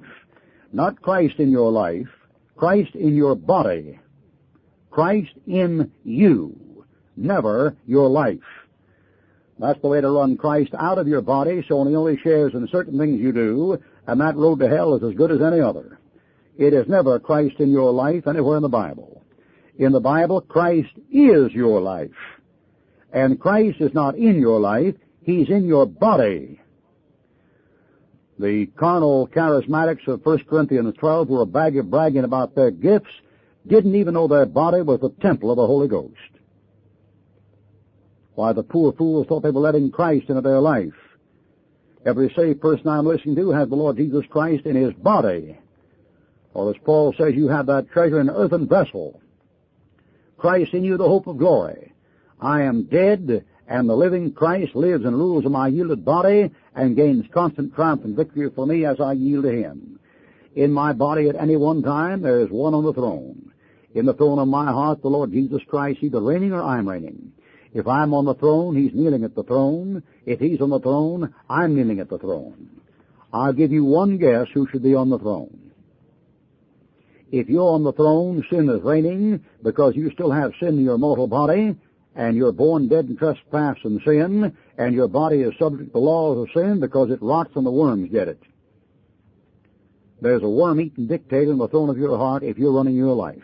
Not 0.71 1.01
Christ 1.01 1.35
in 1.39 1.49
your 1.49 1.71
life, 1.71 2.07
Christ 2.55 2.93
in 2.93 3.15
your 3.15 3.35
body. 3.35 3.99
Christ 4.91 5.31
in 5.47 5.91
you, 6.03 6.85
never 7.15 7.75
your 7.87 8.07
life. 8.09 8.39
That's 9.59 9.81
the 9.81 9.87
way 9.87 10.01
to 10.01 10.09
run 10.09 10.37
Christ 10.37 10.73
out 10.77 10.99
of 10.99 11.07
your 11.07 11.21
body 11.21 11.63
so 11.67 11.83
he 11.85 11.95
only 11.95 12.17
shares 12.17 12.53
in 12.53 12.67
certain 12.71 12.99
things 12.99 13.19
you 13.19 13.31
do, 13.31 13.81
and 14.05 14.21
that 14.21 14.35
road 14.35 14.59
to 14.59 14.69
hell 14.69 14.93
is 14.93 15.03
as 15.03 15.15
good 15.15 15.31
as 15.31 15.41
any 15.41 15.59
other. 15.59 15.99
It 16.57 16.73
is 16.73 16.87
never 16.87 17.19
Christ 17.19 17.55
in 17.59 17.71
your 17.71 17.91
life 17.91 18.27
anywhere 18.27 18.57
in 18.57 18.63
the 18.63 18.69
Bible. 18.69 19.16
In 19.77 19.91
the 19.91 19.99
Bible, 19.99 20.41
Christ 20.41 20.89
is 21.11 21.51
your 21.53 21.81
life. 21.81 22.09
And 23.13 23.39
Christ 23.39 23.79
is 23.79 23.93
not 23.93 24.17
in 24.17 24.39
your 24.39 24.59
life, 24.59 24.95
He's 25.21 25.49
in 25.49 25.65
your 25.65 25.85
body. 25.85 26.59
The 28.39 28.67
carnal 28.77 29.27
charismatics 29.27 30.07
of 30.07 30.25
1 30.25 30.45
Corinthians 30.49 30.95
12 30.99 31.27
who 31.27 31.33
were 31.35 31.41
a 31.41 31.45
bag 31.45 31.77
of 31.77 31.89
bragging 31.89 32.23
about 32.23 32.55
their 32.55 32.71
gifts 32.71 33.09
didn't 33.67 33.95
even 33.95 34.13
know 34.13 34.27
their 34.27 34.45
body 34.45 34.81
was 34.81 34.99
the 34.99 35.09
temple 35.21 35.51
of 35.51 35.57
the 35.57 35.65
Holy 35.65 35.87
Ghost. 35.87 36.13
Why, 38.35 38.53
the 38.53 38.63
poor 38.63 38.93
fools 38.93 39.27
thought 39.27 39.41
they 39.41 39.49
were 39.49 39.61
letting 39.61 39.91
Christ 39.91 40.29
into 40.29 40.41
their 40.41 40.59
life. 40.59 40.93
Every 42.05 42.31
saved 42.35 42.61
person 42.61 42.87
I'm 42.87 43.05
listening 43.05 43.35
to 43.35 43.49
has 43.51 43.67
the 43.69 43.75
Lord 43.75 43.97
Jesus 43.97 44.23
Christ 44.29 44.65
in 44.65 44.75
his 44.75 44.93
body. 44.93 45.57
Or 46.53 46.69
as 46.69 46.77
Paul 46.85 47.13
says, 47.17 47.33
you 47.35 47.47
have 47.47 47.65
that 47.65 47.89
treasure 47.89 48.21
in 48.21 48.29
an 48.29 48.35
earthen 48.35 48.67
vessel. 48.67 49.19
Christ 50.37 50.73
in 50.73 50.83
you, 50.83 50.97
the 50.97 51.07
hope 51.07 51.27
of 51.27 51.37
glory. 51.37 51.93
I 52.39 52.61
am 52.61 52.83
dead, 52.83 53.45
and 53.67 53.89
the 53.89 53.95
living 53.95 54.33
Christ 54.33 54.75
lives 54.75 55.03
and 55.03 55.17
rules 55.17 55.45
in 55.45 55.51
my 55.51 55.67
yielded 55.67 56.05
body 56.05 56.51
and 56.75 56.95
gains 56.95 57.25
constant 57.33 57.73
triumph 57.73 58.03
and 58.05 58.15
victory 58.15 58.49
for 58.49 58.65
me 58.65 58.85
as 58.85 58.99
I 58.99 59.13
yield 59.13 59.43
to 59.43 59.51
Him. 59.51 59.99
In 60.55 60.71
my 60.71 60.93
body 60.93 61.29
at 61.29 61.35
any 61.35 61.55
one 61.55 61.81
time, 61.83 62.21
there 62.21 62.39
is 62.41 62.49
one 62.49 62.73
on 62.73 62.83
the 62.83 62.93
throne. 62.93 63.51
In 63.93 64.05
the 64.05 64.13
throne 64.13 64.39
of 64.39 64.47
my 64.47 64.65
heart, 64.65 65.01
the 65.01 65.09
Lord 65.09 65.31
Jesus 65.31 65.61
Christ, 65.67 65.99
either 66.01 66.21
reigning 66.21 66.53
or 66.53 66.63
I'm 66.63 66.87
reigning. 66.87 67.31
If 67.73 67.87
I'm 67.87 68.13
on 68.13 68.25
the 68.25 68.35
throne, 68.35 68.75
He's 68.75 68.93
kneeling 68.93 69.23
at 69.23 69.35
the 69.35 69.43
throne. 69.43 70.03
If 70.25 70.39
He's 70.39 70.61
on 70.61 70.69
the 70.69 70.79
throne, 70.79 71.33
I'm 71.49 71.75
kneeling 71.75 71.99
at 71.99 72.09
the 72.09 72.19
throne. 72.19 72.81
I'll 73.33 73.53
give 73.53 73.71
you 73.71 73.83
one 73.83 74.17
guess 74.17 74.47
who 74.53 74.67
should 74.67 74.83
be 74.83 74.95
on 74.95 75.09
the 75.09 75.19
throne. 75.19 75.56
If 77.31 77.49
you're 77.49 77.73
on 77.73 77.83
the 77.83 77.93
throne, 77.93 78.45
sin 78.49 78.69
is 78.69 78.81
reigning 78.81 79.43
because 79.63 79.95
you 79.95 80.11
still 80.11 80.31
have 80.31 80.53
sin 80.59 80.77
in 80.77 80.83
your 80.83 80.97
mortal 80.97 81.27
body, 81.27 81.75
and 82.15 82.35
you're 82.35 82.51
born 82.51 82.87
dead 82.87 83.05
in 83.05 83.17
trespass 83.17 83.77
and 83.83 84.01
sin, 84.05 84.55
and 84.77 84.95
your 84.95 85.07
body 85.07 85.41
is 85.41 85.53
subject 85.59 85.89
to 85.89 85.93
the 85.93 85.99
laws 85.99 86.37
of 86.37 86.47
sin 86.53 86.79
because 86.79 87.11
it 87.11 87.21
rots 87.21 87.51
and 87.55 87.65
the 87.65 87.71
worms 87.71 88.09
get 88.11 88.27
it. 88.27 88.41
There's 90.21 90.41
a 90.41 90.49
worm-eating 90.49 91.07
dictator 91.07 91.51
in 91.51 91.57
the 91.57 91.67
throne 91.67 91.89
of 91.89 91.97
your 91.97 92.17
heart 92.17 92.43
if 92.43 92.57
you're 92.57 92.73
running 92.73 92.95
your 92.95 93.13
life. 93.13 93.43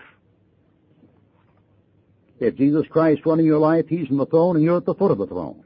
If 2.40 2.56
Jesus 2.56 2.86
Christ 2.90 3.22
running 3.26 3.46
your 3.46 3.60
life, 3.60 3.86
He's 3.88 4.10
in 4.10 4.18
the 4.18 4.26
throne 4.26 4.56
and 4.56 4.66
you're 4.66 4.78
at 4.78 4.86
the 4.86 4.96
foot 4.96 5.12
of 5.12 5.18
the 5.18 5.28
throne. 5.28 5.64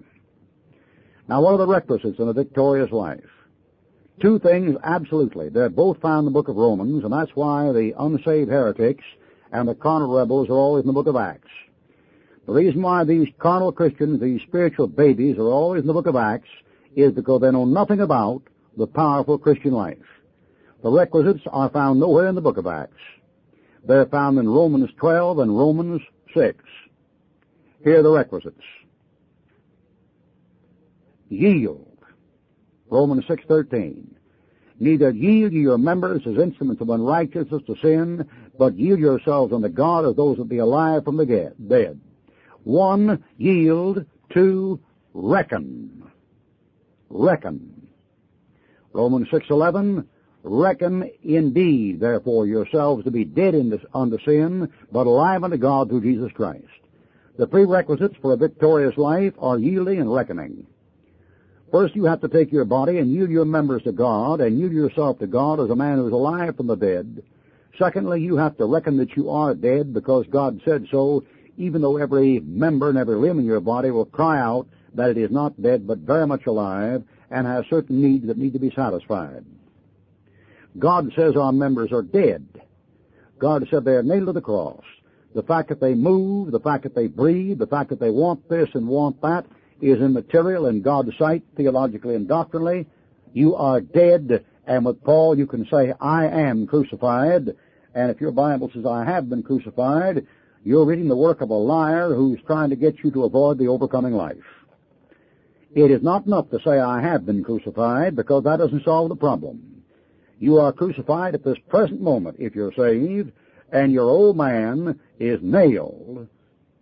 Now 1.29 1.41
what 1.41 1.53
are 1.53 1.57
the 1.57 1.67
requisites 1.67 2.19
in 2.19 2.27
a 2.27 2.33
victorious 2.33 2.91
life? 2.91 3.23
Two 4.21 4.39
things, 4.39 4.75
absolutely. 4.83 5.49
They're 5.49 5.69
both 5.69 6.01
found 6.01 6.25
in 6.27 6.33
the 6.33 6.39
book 6.39 6.47
of 6.47 6.55
Romans, 6.55 7.03
and 7.03 7.13
that's 7.13 7.35
why 7.35 7.71
the 7.71 7.93
unsaved 7.99 8.49
heretics 8.49 9.03
and 9.51 9.67
the 9.67 9.75
carnal 9.75 10.17
rebels 10.17 10.49
are 10.49 10.53
always 10.53 10.83
in 10.83 10.87
the 10.87 10.93
book 10.93 11.07
of 11.07 11.15
Acts. 11.15 11.49
The 12.47 12.53
reason 12.53 12.81
why 12.81 13.03
these 13.03 13.27
carnal 13.39 13.71
Christians, 13.71 14.19
these 14.19 14.41
spiritual 14.47 14.87
babies, 14.87 15.37
are 15.37 15.49
always 15.49 15.81
in 15.81 15.87
the 15.87 15.93
book 15.93 16.07
of 16.07 16.15
Acts 16.15 16.49
is 16.95 17.11
because 17.13 17.41
they 17.41 17.51
know 17.51 17.65
nothing 17.65 17.99
about 17.99 18.41
the 18.75 18.87
powerful 18.87 19.37
Christian 19.37 19.71
life. 19.71 19.97
The 20.81 20.89
requisites 20.89 21.43
are 21.51 21.69
found 21.69 21.99
nowhere 21.99 22.27
in 22.27 22.35
the 22.35 22.41
book 22.41 22.57
of 22.57 22.65
Acts. 22.65 23.01
They're 23.85 24.05
found 24.05 24.39
in 24.39 24.49
Romans 24.49 24.89
12 24.97 25.39
and 25.39 25.57
Romans 25.57 26.01
6. 26.33 26.63
Here 27.83 27.99
are 27.99 28.03
the 28.03 28.11
requisites. 28.11 28.63
Yield. 31.29 31.86
Romans 32.89 33.25
6.13. 33.25 34.07
Neither 34.79 35.09
yield 35.09 35.53
ye 35.53 35.61
your 35.61 35.77
members 35.77 36.21
as 36.27 36.37
instruments 36.37 36.81
of 36.81 36.89
unrighteousness 36.89 37.63
to 37.65 37.75
sin, 37.81 38.27
but 38.57 38.77
yield 38.77 38.99
yourselves 38.99 39.51
unto 39.51 39.69
God 39.69 40.05
as 40.05 40.15
those 40.15 40.37
that 40.37 40.49
be 40.49 40.59
alive 40.59 41.03
from 41.03 41.17
the 41.17 41.25
dead. 41.25 41.99
One, 42.63 43.23
yield. 43.37 44.05
Two, 44.29 44.79
reckon. 45.13 46.11
Reckon. 47.09 47.87
Romans 48.93 49.27
6.11, 49.29 50.05
reckon 50.43 51.09
indeed, 51.23 51.99
therefore, 51.99 52.45
yourselves 52.45 53.03
to 53.03 53.11
be 53.11 53.23
dead 53.25 53.53
this, 53.69 53.81
unto 53.93 54.17
sin, 54.25 54.71
but 54.91 55.07
alive 55.07 55.43
unto 55.43 55.57
God 55.57 55.89
through 55.89 56.01
Jesus 56.01 56.31
Christ. 56.33 56.65
The 57.37 57.47
prerequisites 57.47 58.15
for 58.21 58.33
a 58.33 58.37
victorious 58.37 58.97
life 58.97 59.33
are 59.39 59.59
yielding 59.59 59.99
and 59.99 60.11
reckoning. 60.11 60.65
First, 61.71 61.95
you 61.95 62.05
have 62.05 62.21
to 62.21 62.29
take 62.29 62.51
your 62.51 62.65
body 62.65 62.97
and 62.97 63.11
yield 63.11 63.29
your 63.29 63.45
members 63.45 63.83
to 63.83 63.91
God, 63.91 64.39
and 64.39 64.57
yield 64.57 64.71
yourself 64.71 65.19
to 65.19 65.27
God 65.27 65.59
as 65.59 65.69
a 65.69 65.75
man 65.75 65.97
who 65.97 66.07
is 66.07 66.13
alive 66.13 66.55
from 66.55 66.67
the 66.67 66.75
dead. 66.75 67.23
Secondly, 67.77 68.21
you 68.21 68.37
have 68.37 68.57
to 68.57 68.65
reckon 68.65 68.97
that 68.97 69.15
you 69.15 69.29
are 69.29 69.53
dead 69.53 69.93
because 69.93 70.25
God 70.31 70.61
said 70.65 70.87
so 70.89 71.23
even 71.57 71.81
though 71.81 71.97
every 71.97 72.39
member 72.39 72.89
and 72.89 72.97
every 72.97 73.15
limb 73.15 73.39
in 73.39 73.45
your 73.45 73.59
body 73.59 73.91
will 73.91 74.05
cry 74.05 74.39
out 74.39 74.67
that 74.93 75.09
it 75.09 75.17
is 75.17 75.31
not 75.31 75.61
dead 75.61 75.85
but 75.87 75.97
very 75.99 76.25
much 76.25 76.45
alive 76.45 77.03
and 77.29 77.45
has 77.45 77.65
certain 77.69 78.01
needs 78.01 78.27
that 78.27 78.37
need 78.37 78.53
to 78.53 78.59
be 78.59 78.71
satisfied. 78.71 79.43
God 80.79 81.11
says 81.15 81.35
our 81.35 81.51
members 81.51 81.91
are 81.91 82.03
dead. 82.03 82.47
God 83.39 83.67
said 83.69 83.83
they 83.83 83.91
are 83.91 84.03
nailed 84.03 84.27
to 84.27 84.33
the 84.33 84.41
cross. 84.41 84.83
The 85.35 85.43
fact 85.43 85.69
that 85.69 85.81
they 85.81 85.93
move, 85.93 86.51
the 86.51 86.59
fact 86.59 86.83
that 86.83 86.95
they 86.95 87.07
breathe, 87.07 87.59
the 87.59 87.67
fact 87.67 87.89
that 87.89 87.99
they 87.99 88.09
want 88.09 88.47
this 88.49 88.69
and 88.73 88.87
want 88.87 89.21
that 89.21 89.45
is 89.81 90.01
immaterial 90.01 90.67
in 90.67 90.81
God's 90.81 91.15
sight, 91.17 91.43
theologically 91.55 92.15
and 92.15 92.27
doctrinally. 92.27 92.87
You 93.33 93.55
are 93.55 93.81
dead, 93.81 94.45
and 94.65 94.85
with 94.85 95.03
Paul 95.03 95.37
you 95.37 95.47
can 95.47 95.67
say, 95.69 95.93
I 95.99 96.27
am 96.27 96.67
crucified, 96.67 97.55
and 97.93 98.11
if 98.11 98.21
your 98.21 98.31
Bible 98.31 98.69
says, 98.73 98.85
I 98.85 99.05
have 99.05 99.29
been 99.29 99.43
crucified, 99.43 100.25
you're 100.63 100.85
reading 100.85 101.07
the 101.07 101.15
work 101.15 101.41
of 101.41 101.49
a 101.49 101.53
liar 101.53 102.13
who's 102.13 102.39
trying 102.45 102.69
to 102.71 102.75
get 102.75 103.03
you 103.03 103.11
to 103.11 103.23
avoid 103.23 103.57
the 103.57 103.67
overcoming 103.67 104.13
life. 104.13 104.37
It 105.75 105.91
is 105.91 106.01
not 106.01 106.25
enough 106.25 106.49
to 106.49 106.59
say, 106.65 106.79
I 106.79 107.01
have 107.01 107.25
been 107.25 107.43
crucified, 107.43 108.15
because 108.15 108.43
that 108.43 108.57
doesn't 108.57 108.83
solve 108.83 109.09
the 109.09 109.15
problem. 109.15 109.83
You 110.39 110.57
are 110.57 110.73
crucified 110.73 111.35
at 111.35 111.43
this 111.43 111.57
present 111.69 112.01
moment 112.01 112.37
if 112.39 112.55
you're 112.55 112.73
saved, 112.73 113.31
and 113.71 113.91
your 113.91 114.09
old 114.09 114.37
man 114.37 114.99
is 115.19 115.39
nailed, 115.41 116.27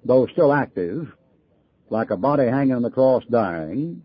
though 0.04 0.28
still 0.28 0.54
active, 0.54 1.12
like 1.90 2.10
a 2.10 2.18
body 2.18 2.46
hanging 2.46 2.76
on 2.76 2.82
the 2.82 2.90
cross 2.90 3.24
dying. 3.30 4.04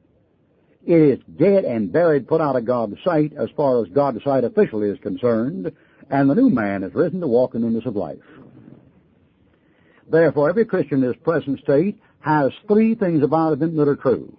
It 0.86 1.00
is 1.00 1.18
dead 1.36 1.64
and 1.64 1.92
buried, 1.92 2.28
put 2.28 2.40
out 2.40 2.56
of 2.56 2.64
God's 2.64 2.96
sight 3.04 3.32
as 3.38 3.50
far 3.56 3.82
as 3.82 3.90
God's 3.90 4.22
sight 4.24 4.44
officially 4.44 4.88
is 4.88 4.98
concerned, 5.00 5.72
and 6.08 6.30
the 6.30 6.34
new 6.34 6.50
man 6.50 6.82
is 6.82 6.94
risen 6.94 7.20
to 7.20 7.26
walk 7.26 7.54
in 7.54 7.60
the 7.60 7.66
newness 7.66 7.86
of 7.86 7.96
life. 7.96 8.18
Therefore, 10.08 10.48
every 10.48 10.64
Christian 10.64 11.02
in 11.02 11.12
his 11.12 11.22
present 11.22 11.60
state 11.60 12.00
has 12.20 12.52
three 12.66 12.94
things 12.94 13.22
about 13.22 13.60
him 13.60 13.76
that 13.76 13.88
are 13.88 13.96
true. 13.96 14.36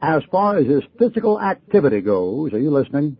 As 0.00 0.22
far 0.30 0.58
as 0.58 0.66
his 0.66 0.82
physical 0.98 1.40
activity 1.40 2.00
goes, 2.00 2.52
are 2.52 2.58
you 2.58 2.70
listening? 2.70 3.16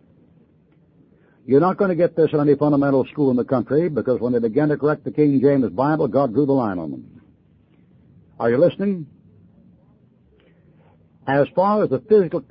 You're 1.45 1.61
not 1.61 1.77
going 1.77 1.89
to 1.89 1.95
get 1.95 2.15
this 2.15 2.31
in 2.31 2.39
any 2.39 2.55
fundamental 2.55 3.05
school 3.05 3.31
in 3.31 3.37
the 3.37 3.43
country 3.43 3.89
because 3.89 4.19
when 4.19 4.33
they 4.33 4.39
began 4.39 4.69
to 4.69 4.77
correct 4.77 5.03
the 5.03 5.11
King 5.11 5.41
James 5.41 5.69
Bible, 5.71 6.07
God 6.07 6.33
drew 6.33 6.45
the 6.45 6.53
line 6.53 6.79
on 6.79 6.91
them. 6.91 7.21
Are 8.39 8.49
you 8.49 8.57
listening? 8.57 9.07
As 11.27 11.47
far 11.55 11.83
as 11.83 11.89
the 11.89 11.99
physical 12.09 12.43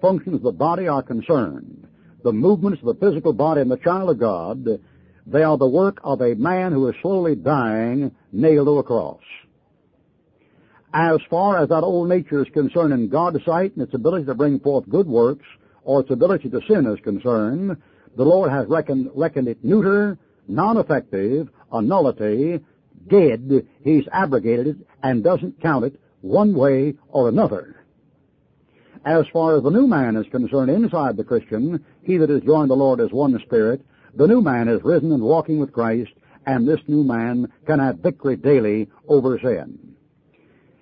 functions 0.00 0.36
of 0.36 0.42
the 0.42 0.52
body 0.52 0.88
are 0.88 1.02
concerned, 1.02 1.86
the 2.24 2.32
movements 2.32 2.80
of 2.82 2.86
the 2.86 3.06
physical 3.06 3.32
body 3.32 3.60
in 3.60 3.68
the 3.68 3.76
child 3.76 4.10
of 4.10 4.18
God, 4.18 4.66
they 5.26 5.42
are 5.42 5.56
the 5.56 5.66
work 5.66 5.98
of 6.02 6.20
a 6.20 6.34
man 6.34 6.72
who 6.72 6.88
is 6.88 6.96
slowly 7.02 7.36
dying, 7.36 8.10
nailed 8.32 8.66
to 8.66 8.78
a 8.78 8.82
cross. 8.82 9.20
As 10.92 11.18
far 11.28 11.62
as 11.62 11.68
that 11.68 11.82
old 11.82 12.08
nature 12.08 12.42
is 12.42 12.52
concerned 12.52 12.92
in 12.92 13.08
God's 13.08 13.44
sight 13.44 13.74
and 13.74 13.82
its 13.82 13.94
ability 13.94 14.26
to 14.26 14.34
bring 14.34 14.60
forth 14.60 14.88
good 14.88 15.06
works, 15.06 15.46
or 15.82 16.00
its 16.00 16.10
ability 16.10 16.50
to 16.50 16.60
sin 16.68 16.86
is 16.86 16.98
concerned, 17.04 17.76
the 18.16 18.24
Lord 18.24 18.50
has 18.50 18.66
reckoned, 18.68 19.10
reckoned 19.14 19.48
it 19.48 19.64
neuter, 19.64 20.18
non-effective, 20.48 21.48
a 21.72 21.82
nullity, 21.82 22.60
dead. 23.08 23.66
He's 23.82 24.04
abrogated 24.12 24.66
it 24.66 24.76
and 25.02 25.22
doesn't 25.22 25.60
count 25.60 25.84
it 25.84 26.00
one 26.20 26.54
way 26.54 26.94
or 27.08 27.28
another. 27.28 27.83
As 29.04 29.26
far 29.32 29.56
as 29.56 29.62
the 29.62 29.70
new 29.70 29.86
man 29.86 30.16
is 30.16 30.26
concerned 30.30 30.70
inside 30.70 31.16
the 31.16 31.24
Christian, 31.24 31.84
he 32.02 32.16
that 32.16 32.30
has 32.30 32.42
joined 32.42 32.70
the 32.70 32.76
Lord 32.76 33.00
as 33.00 33.12
one 33.12 33.38
spirit, 33.44 33.84
the 34.14 34.26
new 34.26 34.40
man 34.40 34.68
is 34.68 34.82
risen 34.82 35.12
and 35.12 35.22
walking 35.22 35.58
with 35.58 35.72
Christ, 35.72 36.12
and 36.46 36.66
this 36.66 36.80
new 36.86 37.04
man 37.04 37.52
can 37.66 37.80
have 37.80 37.98
victory 37.98 38.36
daily 38.36 38.88
over 39.08 39.38
sin. 39.38 39.94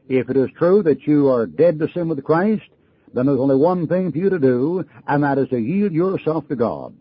If 0.08 0.28
it 0.30 0.36
is 0.36 0.50
true 0.56 0.82
that 0.82 1.06
you 1.06 1.28
are 1.28 1.46
dead 1.46 1.78
to 1.78 1.88
sin 1.92 2.08
with 2.08 2.22
Christ, 2.22 2.68
then 3.14 3.26
there's 3.26 3.40
only 3.40 3.56
one 3.56 3.86
thing 3.86 4.12
for 4.12 4.18
you 4.18 4.30
to 4.30 4.38
do, 4.38 4.84
and 5.06 5.22
that 5.22 5.38
is 5.38 5.48
to 5.48 5.58
yield 5.58 5.92
yourself 5.92 6.46
to 6.48 6.56
God. 6.56 6.94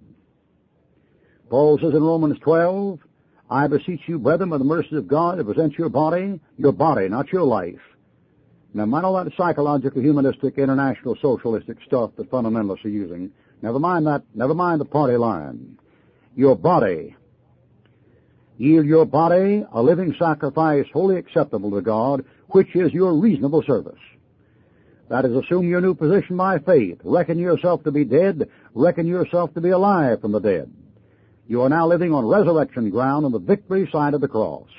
Paul 1.50 1.78
says 1.78 1.94
in 1.94 2.04
Romans 2.04 2.40
12, 2.40 3.00
I 3.50 3.68
beseech 3.68 4.02
you, 4.08 4.18
brethren, 4.18 4.50
by 4.50 4.58
the 4.58 4.64
mercies 4.64 4.94
of 4.94 5.08
God, 5.08 5.38
to 5.38 5.44
present 5.44 5.78
your 5.78 5.90
body, 5.90 6.40
your 6.58 6.72
body, 6.72 7.10
not 7.10 7.32
your 7.32 7.44
life. 7.44 7.82
Now, 8.74 8.86
mind 8.86 9.06
all 9.06 9.22
that 9.22 9.32
psychological, 9.36 10.02
humanistic, 10.02 10.58
international, 10.58 11.18
socialistic 11.22 11.78
stuff 11.86 12.12
that 12.16 12.32
fundamentalists 12.32 12.86
are 12.86 12.90
using. 12.90 13.32
Never 13.62 13.80
mind 13.80 14.08
that. 14.08 14.24
Never 14.34 14.54
mind 14.54 14.80
the 14.80 14.86
party 14.86 15.18
line. 15.18 15.78
Your 16.36 16.56
body. 16.56 17.16
Yield 18.58 18.86
your 18.86 19.06
body 19.06 19.66
a 19.74 19.82
living 19.82 20.16
sacrifice 20.18 20.86
wholly 20.94 21.18
acceptable 21.18 21.72
to 21.72 21.82
God, 21.82 22.24
which 22.50 22.76
is 22.76 22.94
your 22.94 23.14
reasonable 23.14 23.64
service. 23.64 24.00
That 25.10 25.26
is, 25.26 25.36
assume 25.36 25.68
your 25.68 25.82
new 25.82 25.94
position 25.94 26.38
by 26.38 26.60
faith. 26.60 27.00
Reckon 27.04 27.38
yourself 27.38 27.84
to 27.84 27.92
be 27.92 28.06
dead. 28.06 28.50
Reckon 28.74 29.08
yourself 29.08 29.54
to 29.56 29.62
be 29.62 29.70
alive 29.70 30.22
from 30.22 30.32
the 30.32 30.40
dead. 30.40 30.72
You 31.48 31.64
are 31.64 31.70
now 31.70 31.86
living 31.86 32.14
on 32.14 32.26
resurrection 32.26 32.90
ground 32.90 33.26
on 33.26 33.34
the 33.34 33.40
victory 33.40 33.90
side 33.92 34.14
of 34.14 34.22
the 34.22 34.30
cross. 34.30 34.70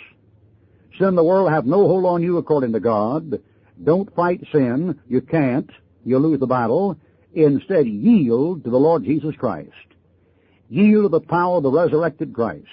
Sin 0.99 1.15
the 1.15 1.25
world 1.25 1.51
have 1.51 1.67
no 1.67 1.87
hold 1.87 2.07
on 2.07 2.23
you 2.23 2.39
according 2.39 2.73
to 2.73 2.81
God. 2.81 3.43
Don't 3.83 4.15
fight 4.15 4.41
sin. 4.53 5.01
You 5.09 5.21
can't. 5.21 5.71
You'll 6.05 6.23
lose 6.23 6.41
the 6.41 6.47
battle. 6.47 6.97
Instead, 7.35 7.87
yield 7.87 8.65
to 8.65 8.71
the 8.71 8.77
Lord 8.77 9.05
Jesus 9.05 9.35
Christ. 9.37 9.71
Yield 10.69 11.05
to 11.05 11.09
the 11.09 11.21
power 11.21 11.59
of 11.59 11.63
the 11.63 11.71
resurrected 11.71 12.33
Christ. 12.33 12.67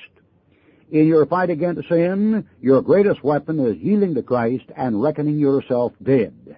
In 0.91 1.05
your 1.05 1.25
fight 1.27 1.49
against 1.49 1.87
sin, 1.87 2.47
your 2.61 2.81
greatest 2.81 3.23
weapon 3.23 3.59
is 3.59 3.77
yielding 3.77 4.15
to 4.15 4.23
Christ 4.23 4.65
and 4.75 5.01
reckoning 5.01 5.37
yourself 5.37 5.93
dead. 6.01 6.57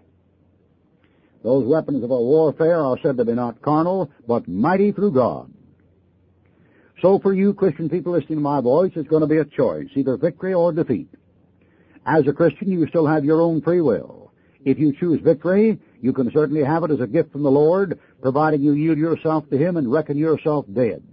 Those 1.44 1.66
weapons 1.66 2.04
of 2.04 2.12
our 2.12 2.20
warfare 2.20 2.84
are 2.84 2.98
said 3.02 3.18
to 3.18 3.26
be 3.26 3.34
not 3.34 3.62
carnal, 3.62 4.12
but 4.28 4.48
mighty 4.48 4.92
through 4.92 5.12
God. 5.12 5.52
So 7.02 7.18
for 7.20 7.34
you 7.34 7.54
Christian 7.54 7.90
people 7.90 8.14
listening 8.14 8.38
to 8.38 8.44
my 8.44 8.62
voice, 8.62 8.92
it's 8.96 9.10
going 9.10 9.22
to 9.22 9.28
be 9.28 9.38
a 9.38 9.46
choice, 9.46 9.88
either 9.96 10.18
victory 10.18 10.54
or 10.54 10.72
defeat. 10.72 11.10
As 12.06 12.28
a 12.28 12.34
Christian, 12.34 12.72
you 12.72 12.88
still 12.88 13.08
have 13.08 13.26
your 13.26 13.42
own 13.42 13.62
free 13.62 13.82
will. 13.82 14.21
If 14.64 14.78
you 14.78 14.94
choose 14.94 15.20
victory, 15.22 15.80
you 16.02 16.14
can 16.14 16.32
certainly 16.32 16.64
have 16.64 16.84
it 16.84 16.92
as 16.92 17.00
a 17.00 17.08
gift 17.08 17.32
from 17.32 17.44
the 17.44 17.52
Lord, 17.52 18.00
providing 18.22 18.62
you 18.62 18.74
yield 18.74 18.98
yourself 18.98 19.50
to 19.50 19.58
Him 19.58 19.78
and 19.78 19.92
reckon 19.92 20.18
yourself 20.18 20.66
dead. 20.72 21.04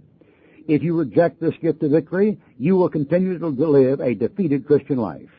If 0.67 0.83
you 0.83 0.95
reject 0.95 1.39
this 1.39 1.55
gift 1.61 1.81
of 1.81 1.91
victory, 1.91 2.37
you 2.59 2.75
will 2.75 2.89
continue 2.89 3.39
to 3.39 3.47
live 3.47 4.01
a 4.01 4.13
defeated 4.13 4.67
Christian 4.67 4.97
life. 4.97 5.29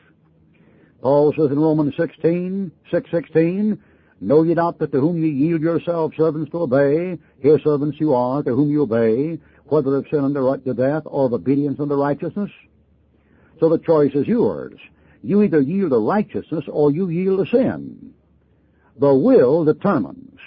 Paul 1.01 1.33
says 1.37 1.51
in 1.51 1.59
Romans 1.59 1.93
16, 1.97 2.71
616, 2.91 3.81
Know 4.19 4.43
ye 4.43 4.53
not 4.53 4.77
that 4.79 4.91
to 4.91 4.99
whom 4.99 5.23
ye 5.23 5.31
yield 5.31 5.61
yourselves 5.61 6.15
servants 6.15 6.51
to 6.51 6.59
obey, 6.59 7.17
here 7.41 7.59
servants 7.63 7.97
you 7.99 8.13
are, 8.13 8.43
to 8.43 8.53
whom 8.53 8.69
you 8.69 8.83
obey, 8.83 9.39
whether 9.65 9.95
of 9.95 10.05
sin 10.11 10.19
unto 10.19 10.73
death 10.73 11.03
or 11.05 11.25
of 11.25 11.33
obedience 11.33 11.79
unto 11.79 11.95
righteousness? 11.95 12.51
So 13.59 13.69
the 13.69 13.79
choice 13.79 14.13
is 14.13 14.27
yours. 14.27 14.73
You 15.23 15.43
either 15.43 15.61
yield 15.61 15.91
to 15.91 15.97
righteousness 15.97 16.65
or 16.67 16.91
you 16.91 17.09
yield 17.09 17.45
to 17.45 17.51
sin. 17.51 18.13
The 18.99 19.13
will 19.13 19.65
determines. 19.65 20.39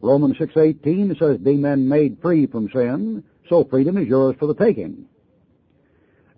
Romans 0.00 0.36
6.18 0.38 1.18
says, 1.18 1.38
Be 1.38 1.56
men 1.56 1.88
made 1.88 2.18
free 2.22 2.46
from 2.46 2.70
sin, 2.70 3.24
so 3.48 3.64
freedom 3.64 3.98
is 3.98 4.08
yours 4.08 4.36
for 4.38 4.46
the 4.46 4.54
taking. 4.54 5.06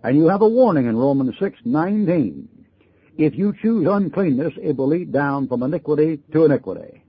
And 0.03 0.17
you 0.17 0.27
have 0.27 0.41
a 0.41 0.47
warning 0.47 0.87
in 0.87 0.97
Romans 0.97 1.35
6.19. 1.39 2.47
If 3.17 3.35
you 3.35 3.53
choose 3.61 3.87
uncleanness, 3.89 4.53
it 4.61 4.75
will 4.75 4.87
lead 4.87 5.13
down 5.13 5.47
from 5.47 5.63
iniquity 5.63 6.19
to 6.33 6.45
iniquity. 6.45 7.03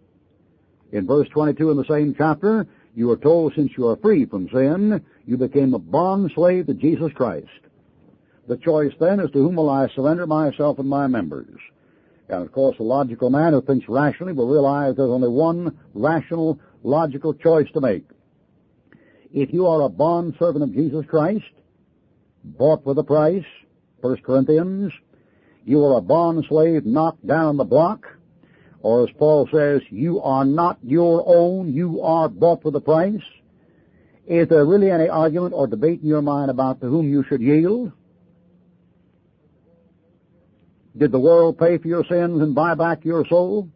In 0.93 1.07
verse 1.07 1.29
22 1.31 1.71
in 1.71 1.77
the 1.77 1.85
same 1.87 2.15
chapter, 2.17 2.67
you 2.95 3.11
are 3.11 3.17
told 3.17 3.55
since 3.55 3.73
you 3.77 3.89
are 3.89 3.97
free 3.97 4.27
from 4.27 4.49
sin, 4.51 5.05
you 5.27 5.37
became 5.37 5.75
a 5.75 5.79
bond 5.79 6.31
slave 6.35 6.67
to 6.67 6.75
Jesus 6.75 7.13
Christ. 7.15 7.49
The 8.47 8.57
choice 8.59 8.93
then 9.01 9.21
is 9.21 9.31
to 9.31 9.39
whom 9.39 9.57
will 9.57 9.71
I 9.71 9.89
surrender 9.89 10.27
myself 10.27 10.79
and 10.79 10.89
my 10.89 11.07
members. 11.07 11.59
And 12.29 12.43
of 12.43 12.53
course, 12.53 12.77
a 12.79 12.83
logical 12.83 13.31
man 13.31 13.53
who 13.53 13.63
thinks 13.63 13.89
rationally 13.89 14.33
will 14.33 14.49
realize 14.49 14.97
there's 14.97 15.11
only 15.11 15.29
one 15.29 15.79
rational, 15.95 16.59
logical 16.83 17.35
choice 17.35 17.69
to 17.73 17.81
make. 17.81 18.05
If 19.33 19.53
you 19.53 19.67
are 19.67 19.83
a 19.83 19.89
bond 19.89 20.37
servant 20.39 20.63
of 20.63 20.73
Jesus 20.73 21.05
Christ, 21.07 21.45
bought 22.45 22.85
with 22.87 22.99
a 22.99 23.05
price, 23.05 23.45
1 24.01 24.19
Corinthians, 24.19 24.93
you 25.65 25.83
are 25.85 25.97
a 25.97 26.03
bond 26.03 26.45
slave 26.49 26.85
knocked 26.85 27.27
down 27.27 27.57
the 27.57 27.65
block, 27.65 28.07
or 28.81 29.09
as 29.09 29.15
Paul 29.19 29.49
says, 29.51 29.81
you 29.91 30.21
are 30.21 30.45
not 30.45 30.79
your 30.83 31.25
own, 31.27 31.73
you 31.73 32.03
are 32.03 32.29
bought 32.29 32.65
with 32.65 32.77
a 32.77 32.81
price. 32.81 33.23
Is 34.27 34.49
there 34.49 34.65
really 34.65 34.91
any 34.91 35.09
argument 35.09 35.55
or 35.55 35.67
debate 35.67 36.03
in 36.03 36.09
your 36.09 36.23
mind 36.23 36.51
about 36.51 36.81
to 36.83 36.87
whom 36.87 37.11
you 37.11 37.25
should 37.25 37.41
yield? 37.41 37.93
Did 40.97 41.13
the 41.13 41.19
world 41.19 41.59
pay 41.59 41.79
for 41.79 41.89
your 41.89 42.05
sins 42.05 42.41
and 42.41 42.55
buy 42.55 42.75
back 42.75 43.05
your 43.05 43.27
soul? 43.27 43.69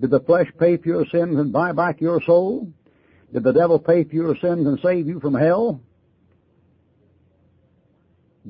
Did 0.00 0.10
the 0.10 0.20
flesh 0.20 0.48
pay 0.58 0.76
for 0.76 0.88
your 0.88 1.06
sins 1.06 1.38
and 1.38 1.52
buy 1.52 1.72
back 1.72 2.00
your 2.00 2.22
soul? 2.22 2.68
Did 3.32 3.44
the 3.44 3.52
devil 3.52 3.78
pay 3.78 4.04
for 4.04 4.14
your 4.14 4.36
sins 4.36 4.66
and 4.66 4.78
save 4.82 5.06
you 5.06 5.20
from 5.20 5.34
hell? 5.34 5.80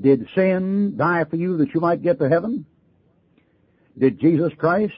Did 0.00 0.28
sin 0.34 0.96
die 0.96 1.24
for 1.24 1.36
you 1.36 1.58
that 1.58 1.74
you 1.74 1.80
might 1.80 2.02
get 2.02 2.18
to 2.20 2.28
heaven? 2.28 2.66
Did 3.98 4.20
Jesus 4.20 4.52
Christ 4.56 4.94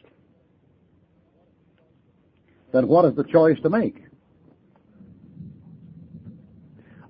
then 2.73 2.89
what 2.89 3.05
is 3.05 3.15
the 3.15 3.25
choice 3.25 3.61
to 3.63 3.71
make? 3.71 4.03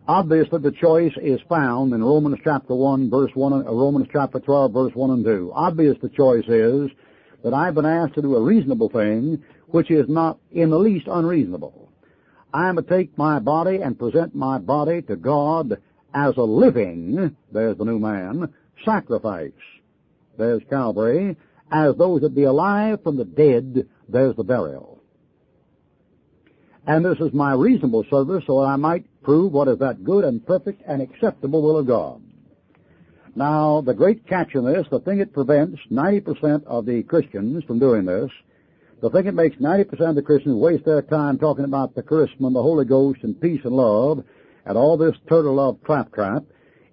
Obviously, 0.09 0.59
the 0.59 0.73
choice 0.73 1.13
is 1.23 1.41
found 1.49 1.93
in 1.93 2.03
Romans 2.03 2.39
chapter 2.43 2.75
1, 2.75 3.09
verse 3.09 3.31
1, 3.35 3.53
uh, 3.53 3.73
Romans 3.73 4.09
chapter 4.13 4.41
12, 4.41 4.73
verse 4.73 4.93
1 4.95 5.11
and 5.11 5.25
2. 5.25 5.53
Obvious 5.55 5.97
the 6.03 6.09
choice 6.09 6.45
is 6.49 6.91
that 7.45 7.55
I've 7.55 7.75
been 7.75 7.87
asked 7.87 8.15
to 8.15 8.23
do 8.23 8.37
a 8.37 8.43
reasonable 8.43 8.89
thing, 8.89 9.43
which 9.69 9.91
is 9.91 10.09
not 10.09 10.39
in 10.51 10.71
the 10.71 10.79
least 10.79 11.07
unreasonable. 11.07 11.93
I 12.53 12.69
am 12.69 12.77
to 12.77 12.83
take 12.83 13.17
my 13.17 13.39
body 13.39 13.77
and 13.77 13.99
present 13.99 14.35
my 14.35 14.59
body 14.59 15.03
to 15.03 15.17
God 15.17 15.81
as 16.15 16.37
a 16.37 16.43
living, 16.43 17.37
there's 17.53 17.79
the 17.79 17.85
new 17.85 17.99
man, 17.99 18.53
sacrifice. 18.85 19.53
There's 20.37 20.63
Calvary. 20.69 21.37
As 21.71 21.97
those 21.97 22.21
that 22.21 22.35
be 22.35 22.45
alive 22.45 23.03
from 23.03 23.17
the 23.17 23.25
dead, 23.25 23.89
there's 24.09 24.37
the 24.37 24.45
burial. 24.45 25.01
And 26.87 27.05
this 27.05 27.19
is 27.21 27.33
my 27.33 27.55
reasonable 27.55 28.05
service 28.11 28.45
so 28.47 28.61
that 28.61 28.67
I 28.67 28.77
might 28.77 29.07
prove 29.23 29.53
what 29.53 29.69
is 29.69 29.79
that 29.79 30.05
good 30.05 30.25
and 30.25 30.45
perfect 30.47 30.83
and 30.87 31.01
acceptable 31.01 31.63
will 31.63 31.79
of 31.79 31.87
God. 31.87 32.23
Now, 33.35 33.81
the 33.81 33.95
great 33.95 34.27
catch 34.27 34.55
in 34.55 34.65
this, 34.65 34.87
the 34.91 35.01
thing 35.01 35.19
that 35.19 35.33
prevents 35.33 35.81
90% 35.91 36.65
of 36.65 36.85
the 36.85 37.03
Christians 37.03 37.65
from 37.65 37.79
doing 37.79 38.05
this, 38.05 38.31
the 39.01 39.11
thing 39.11 39.25
that 39.25 39.35
makes 39.35 39.57
90% 39.57 40.01
of 40.01 40.15
the 40.15 40.23
Christians 40.23 40.57
waste 40.57 40.85
their 40.85 41.03
time 41.03 41.39
talking 41.39 41.65
about 41.65 41.95
the 41.95 42.03
charisma 42.03 42.47
and 42.47 42.55
the 42.55 42.63
Holy 42.63 42.85
Ghost 42.85 43.21
and 43.23 43.41
peace 43.41 43.61
and 43.65 43.75
love 43.75 44.23
and 44.67 44.77
all 44.77 44.97
this 44.97 45.17
turtle 45.29 45.55
love 45.55 45.79
claptrap, 45.85 46.45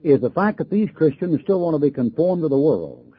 is 0.01 0.21
the 0.21 0.29
fact 0.29 0.57
that 0.57 0.71
these 0.71 0.89
Christians 0.95 1.41
still 1.43 1.59
want 1.59 1.75
to 1.75 1.79
be 1.79 1.91
conformed 1.91 2.41
to 2.41 2.47
the 2.47 2.57
world. 2.57 3.13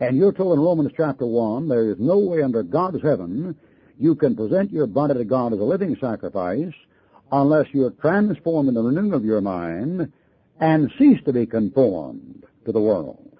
And 0.00 0.16
you're 0.16 0.32
told 0.32 0.56
in 0.56 0.64
Romans 0.64 0.92
chapter 0.96 1.26
1, 1.26 1.68
there 1.68 1.90
is 1.90 1.96
no 1.98 2.18
way 2.18 2.42
under 2.42 2.62
God's 2.62 3.02
heaven 3.02 3.56
you 3.98 4.14
can 4.14 4.34
present 4.34 4.72
your 4.72 4.86
body 4.86 5.14
to 5.14 5.24
God 5.24 5.52
as 5.52 5.60
a 5.60 5.64
living 5.64 5.96
sacrifice 6.00 6.72
unless 7.40 7.66
you're 7.72 7.90
transformed 7.90 8.68
in 8.68 8.74
the 8.74 8.82
renewing 8.82 9.12
of 9.12 9.24
your 9.24 9.40
mind 9.40 10.12
and 10.60 10.90
cease 10.98 11.18
to 11.24 11.32
be 11.32 11.44
conformed 11.44 12.44
to 12.64 12.70
the 12.70 12.80
world. 12.80 13.36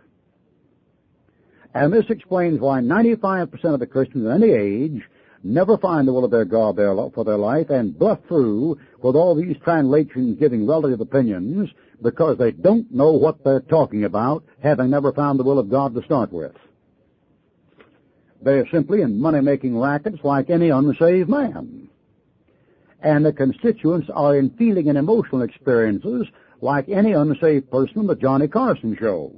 And 1.75 1.93
this 1.93 2.05
explains 2.09 2.61
why 2.61 2.81
95% 2.81 3.53
of 3.73 3.81
the 3.81 3.87
Christians 3.87 4.27
at 4.27 4.43
any 4.43 4.51
age 4.51 5.03
never 5.45 5.79
find 5.79 6.09
the 6.09 6.13
will 6.13 6.25
of 6.25 6.33
their 6.33 6.45
God 6.45 6.77
for 7.15 7.25
their 7.25 7.37
life 7.37 7.71
and 7.71 7.97
bluff 7.97 8.19
through 8.27 8.79
with 9.01 9.15
all 9.15 9.37
these 9.37 9.57
translations 9.63 10.39
giving 10.41 10.67
relative 10.67 11.01
opinions 11.01 11.71
because 12.03 12.37
they 12.37 12.51
don't 12.51 12.91
know 12.93 13.13
what 13.13 13.45
they're 13.45 13.61
talking 13.61 14.05
about, 14.05 14.43
having 14.61 14.91
never 14.91 15.13
found 15.13 15.39
the 15.39 15.45
will 15.45 15.61
of 15.61 15.71
God 15.71 15.95
to 15.95 16.03
start 16.03 16.33
with. 16.33 16.55
They're 18.43 18.69
simply 18.73 19.03
in 19.03 19.21
money-making 19.21 19.79
rackets 19.79 20.19
like 20.25 20.51
any 20.51 20.71
unsaved 20.71 21.29
man. 21.29 21.91
And 23.05 23.25
the 23.25 23.35
constituents 23.35 24.09
are 24.15 24.35
in 24.35 24.49
feeling 24.57 24.89
and 24.89 24.97
emotional 24.97 25.43
experiences 25.43 26.27
like 26.63 26.89
any 26.89 27.13
unsaved 27.13 27.71
person 27.71 27.99
on 27.99 28.07
the 28.07 28.17
Johnny 28.17 28.49
Carson 28.49 28.97
show. 28.99 29.31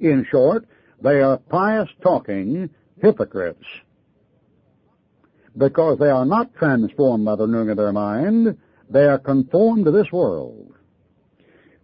In 0.00 0.26
short, 0.28 0.66
they 1.00 1.20
are 1.20 1.38
pious 1.38 1.88
talking 2.02 2.68
hypocrites 3.00 3.64
because 5.56 6.00
they 6.00 6.10
are 6.10 6.24
not 6.24 6.52
transformed 6.56 7.24
by 7.24 7.36
the 7.36 7.46
renewing 7.46 7.70
of 7.70 7.76
their 7.76 7.92
mind. 7.92 8.58
They 8.90 9.04
are 9.04 9.18
conformed 9.18 9.84
to 9.84 9.92
this 9.92 10.10
world. 10.10 10.74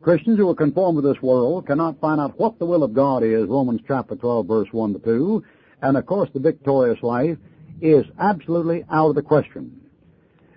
Christians 0.03 0.37
who 0.37 0.49
are 0.49 0.55
conformed 0.57 1.01
to 1.01 1.09
this 1.09 1.23
world 1.23 1.69
cannot 1.69 2.01
find 2.01 2.21
out 2.21 2.41
what 2.41 2.59
the 2.59 2.67
will 2.67 2.83
of 2.83 2.93
God 2.93 3.23
is, 3.23 3.47
Romans 3.47 3.83
chapter 3.87 4.17
12 4.17 4.49
verse 4.49 4.69
1 4.73 4.95
to 4.95 4.99
2, 4.99 5.45
and 5.83 5.97
of 5.97 6.07
course 6.07 6.29
the 6.35 6.41
victorious 6.41 7.01
life 7.05 7.39
is 7.81 8.05
absolutely 8.19 8.85
out 8.91 9.11
of 9.11 9.15
the 9.15 9.23
question. 9.23 9.80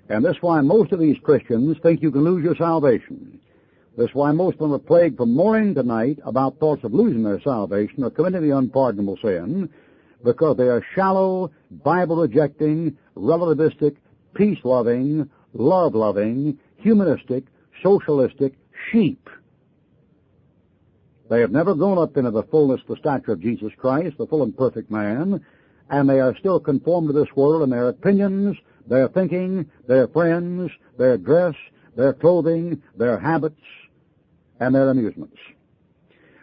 And 0.10 0.24
that's 0.24 0.42
why 0.42 0.62
most 0.62 0.92
of 0.92 1.00
these 1.00 1.18
Christians 1.24 1.78
think 1.82 2.02
you 2.02 2.12
can 2.12 2.24
lose 2.24 2.44
your 2.44 2.56
salvation. 2.56 3.40
That's 3.98 4.14
why 4.14 4.32
most 4.32 4.56
of 4.56 4.60
them 4.60 4.74
are 4.74 4.80
plagued 4.80 5.18
from 5.18 5.34
morning 5.34 5.76
to 5.76 5.84
night 5.84 6.20
about 6.26 6.60
thoughts 6.60 6.84
of 6.84 6.94
losing 6.94 7.24
their 7.24 7.42
salvation 7.42 8.04
or 8.04 8.10
committing 8.10 8.42
the 8.42 8.58
unpardonable 8.58 9.18
sin 9.22 9.70
because 10.24 10.58
they 10.58 10.68
are 10.68 10.86
shallow, 10.96 11.52
Bible-rejecting, 11.70 12.98
relativistic, 13.16 13.98
peace-loving, 14.34 15.30
love-loving, 15.54 16.58
humanistic, 16.78 17.46
socialistic 17.84 18.54
sheep. 18.92 19.30
They 21.30 21.42
have 21.42 21.52
never 21.52 21.76
grown 21.76 21.98
up 21.98 22.18
into 22.18 22.32
the 22.32 22.44
fullness 22.44 22.82
of 22.82 22.88
the 22.88 22.96
stature 22.98 23.34
of 23.34 23.42
Jesus 23.42 23.72
Christ, 23.78 24.18
the 24.18 24.28
full 24.28 24.44
and 24.44 24.58
perfect 24.58 24.90
man, 24.90 25.46
and 25.90 26.10
they 26.10 26.20
are 26.20 26.36
still 26.38 26.60
conformed 26.60 27.10
to 27.10 27.14
this 27.14 27.36
world 27.36 27.64
in 27.64 27.70
their 27.70 27.90
opinions, 27.90 28.58
their 28.88 29.08
thinking, 29.08 29.70
their 29.88 30.08
friends, 30.08 30.72
their 30.98 31.18
dress, 31.18 31.56
their 31.96 32.14
clothing, 32.14 32.82
their 32.98 33.20
habits, 33.20 33.62
and 34.60 34.74
their 34.74 34.90
amusements. 34.90 35.38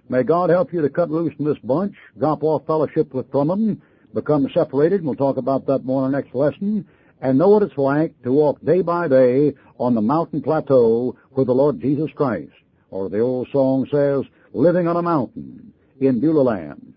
May 0.08 0.22
God 0.22 0.50
help 0.50 0.72
you 0.72 0.82
to 0.82 0.88
cut 0.88 1.10
loose 1.10 1.34
from 1.34 1.44
this 1.44 1.58
bunch, 1.62 1.94
drop 2.18 2.42
off 2.42 2.66
fellowship 2.66 3.14
with 3.14 3.30
from 3.30 3.48
them, 3.48 3.82
become 4.12 4.48
separated, 4.52 5.00
and 5.00 5.06
we'll 5.06 5.16
talk 5.16 5.36
about 5.36 5.66
that 5.66 5.84
more 5.84 6.04
in 6.04 6.12
the 6.12 6.18
next 6.18 6.34
lesson, 6.34 6.86
and 7.20 7.38
know 7.38 7.48
what 7.48 7.62
it's 7.62 7.78
like 7.78 8.20
to 8.22 8.32
walk 8.32 8.60
day 8.64 8.82
by 8.82 9.06
day 9.06 9.54
on 9.78 9.94
the 9.94 10.00
mountain 10.00 10.42
plateau 10.42 11.16
with 11.30 11.46
the 11.46 11.54
Lord 11.54 11.80
Jesus 11.80 12.10
Christ. 12.16 12.50
Or 12.90 13.08
the 13.08 13.20
old 13.20 13.48
song 13.52 13.86
says, 13.90 14.24
living 14.52 14.88
on 14.88 14.96
a 14.96 15.02
mountain 15.02 15.72
in 16.00 16.20
Beulah 16.20 16.42
land. 16.42 16.94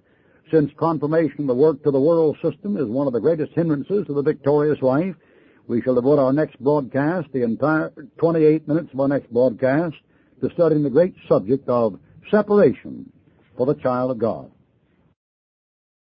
Since 0.51 0.71
confirmation 0.77 1.45
the 1.45 1.53
work 1.53 1.83
to 1.83 1.91
the 1.91 1.99
world 1.99 2.37
system 2.41 2.77
is 2.77 2.87
one 2.87 3.05
of 3.05 3.13
the 3.13 3.19
greatest 3.19 3.53
hindrances 3.53 4.07
to 4.07 4.13
the 4.13 4.21
victorious 4.21 4.81
life, 4.81 5.15
we 5.67 5.81
shall 5.81 5.95
devote 5.95 6.19
our 6.19 6.33
next 6.33 6.61
broadcast, 6.61 7.27
the 7.33 7.43
entire 7.43 7.93
28 8.17 8.67
minutes 8.67 8.89
of 8.93 8.99
our 8.99 9.07
next 9.07 9.31
broadcast, 9.31 9.95
to 10.41 10.49
studying 10.53 10.83
the 10.83 10.89
great 10.89 11.15
subject 11.27 11.67
of 11.69 11.99
separation 12.29 13.11
for 13.55 13.65
the 13.65 13.75
child 13.75 14.11
of 14.11 14.17
God. 14.17 14.51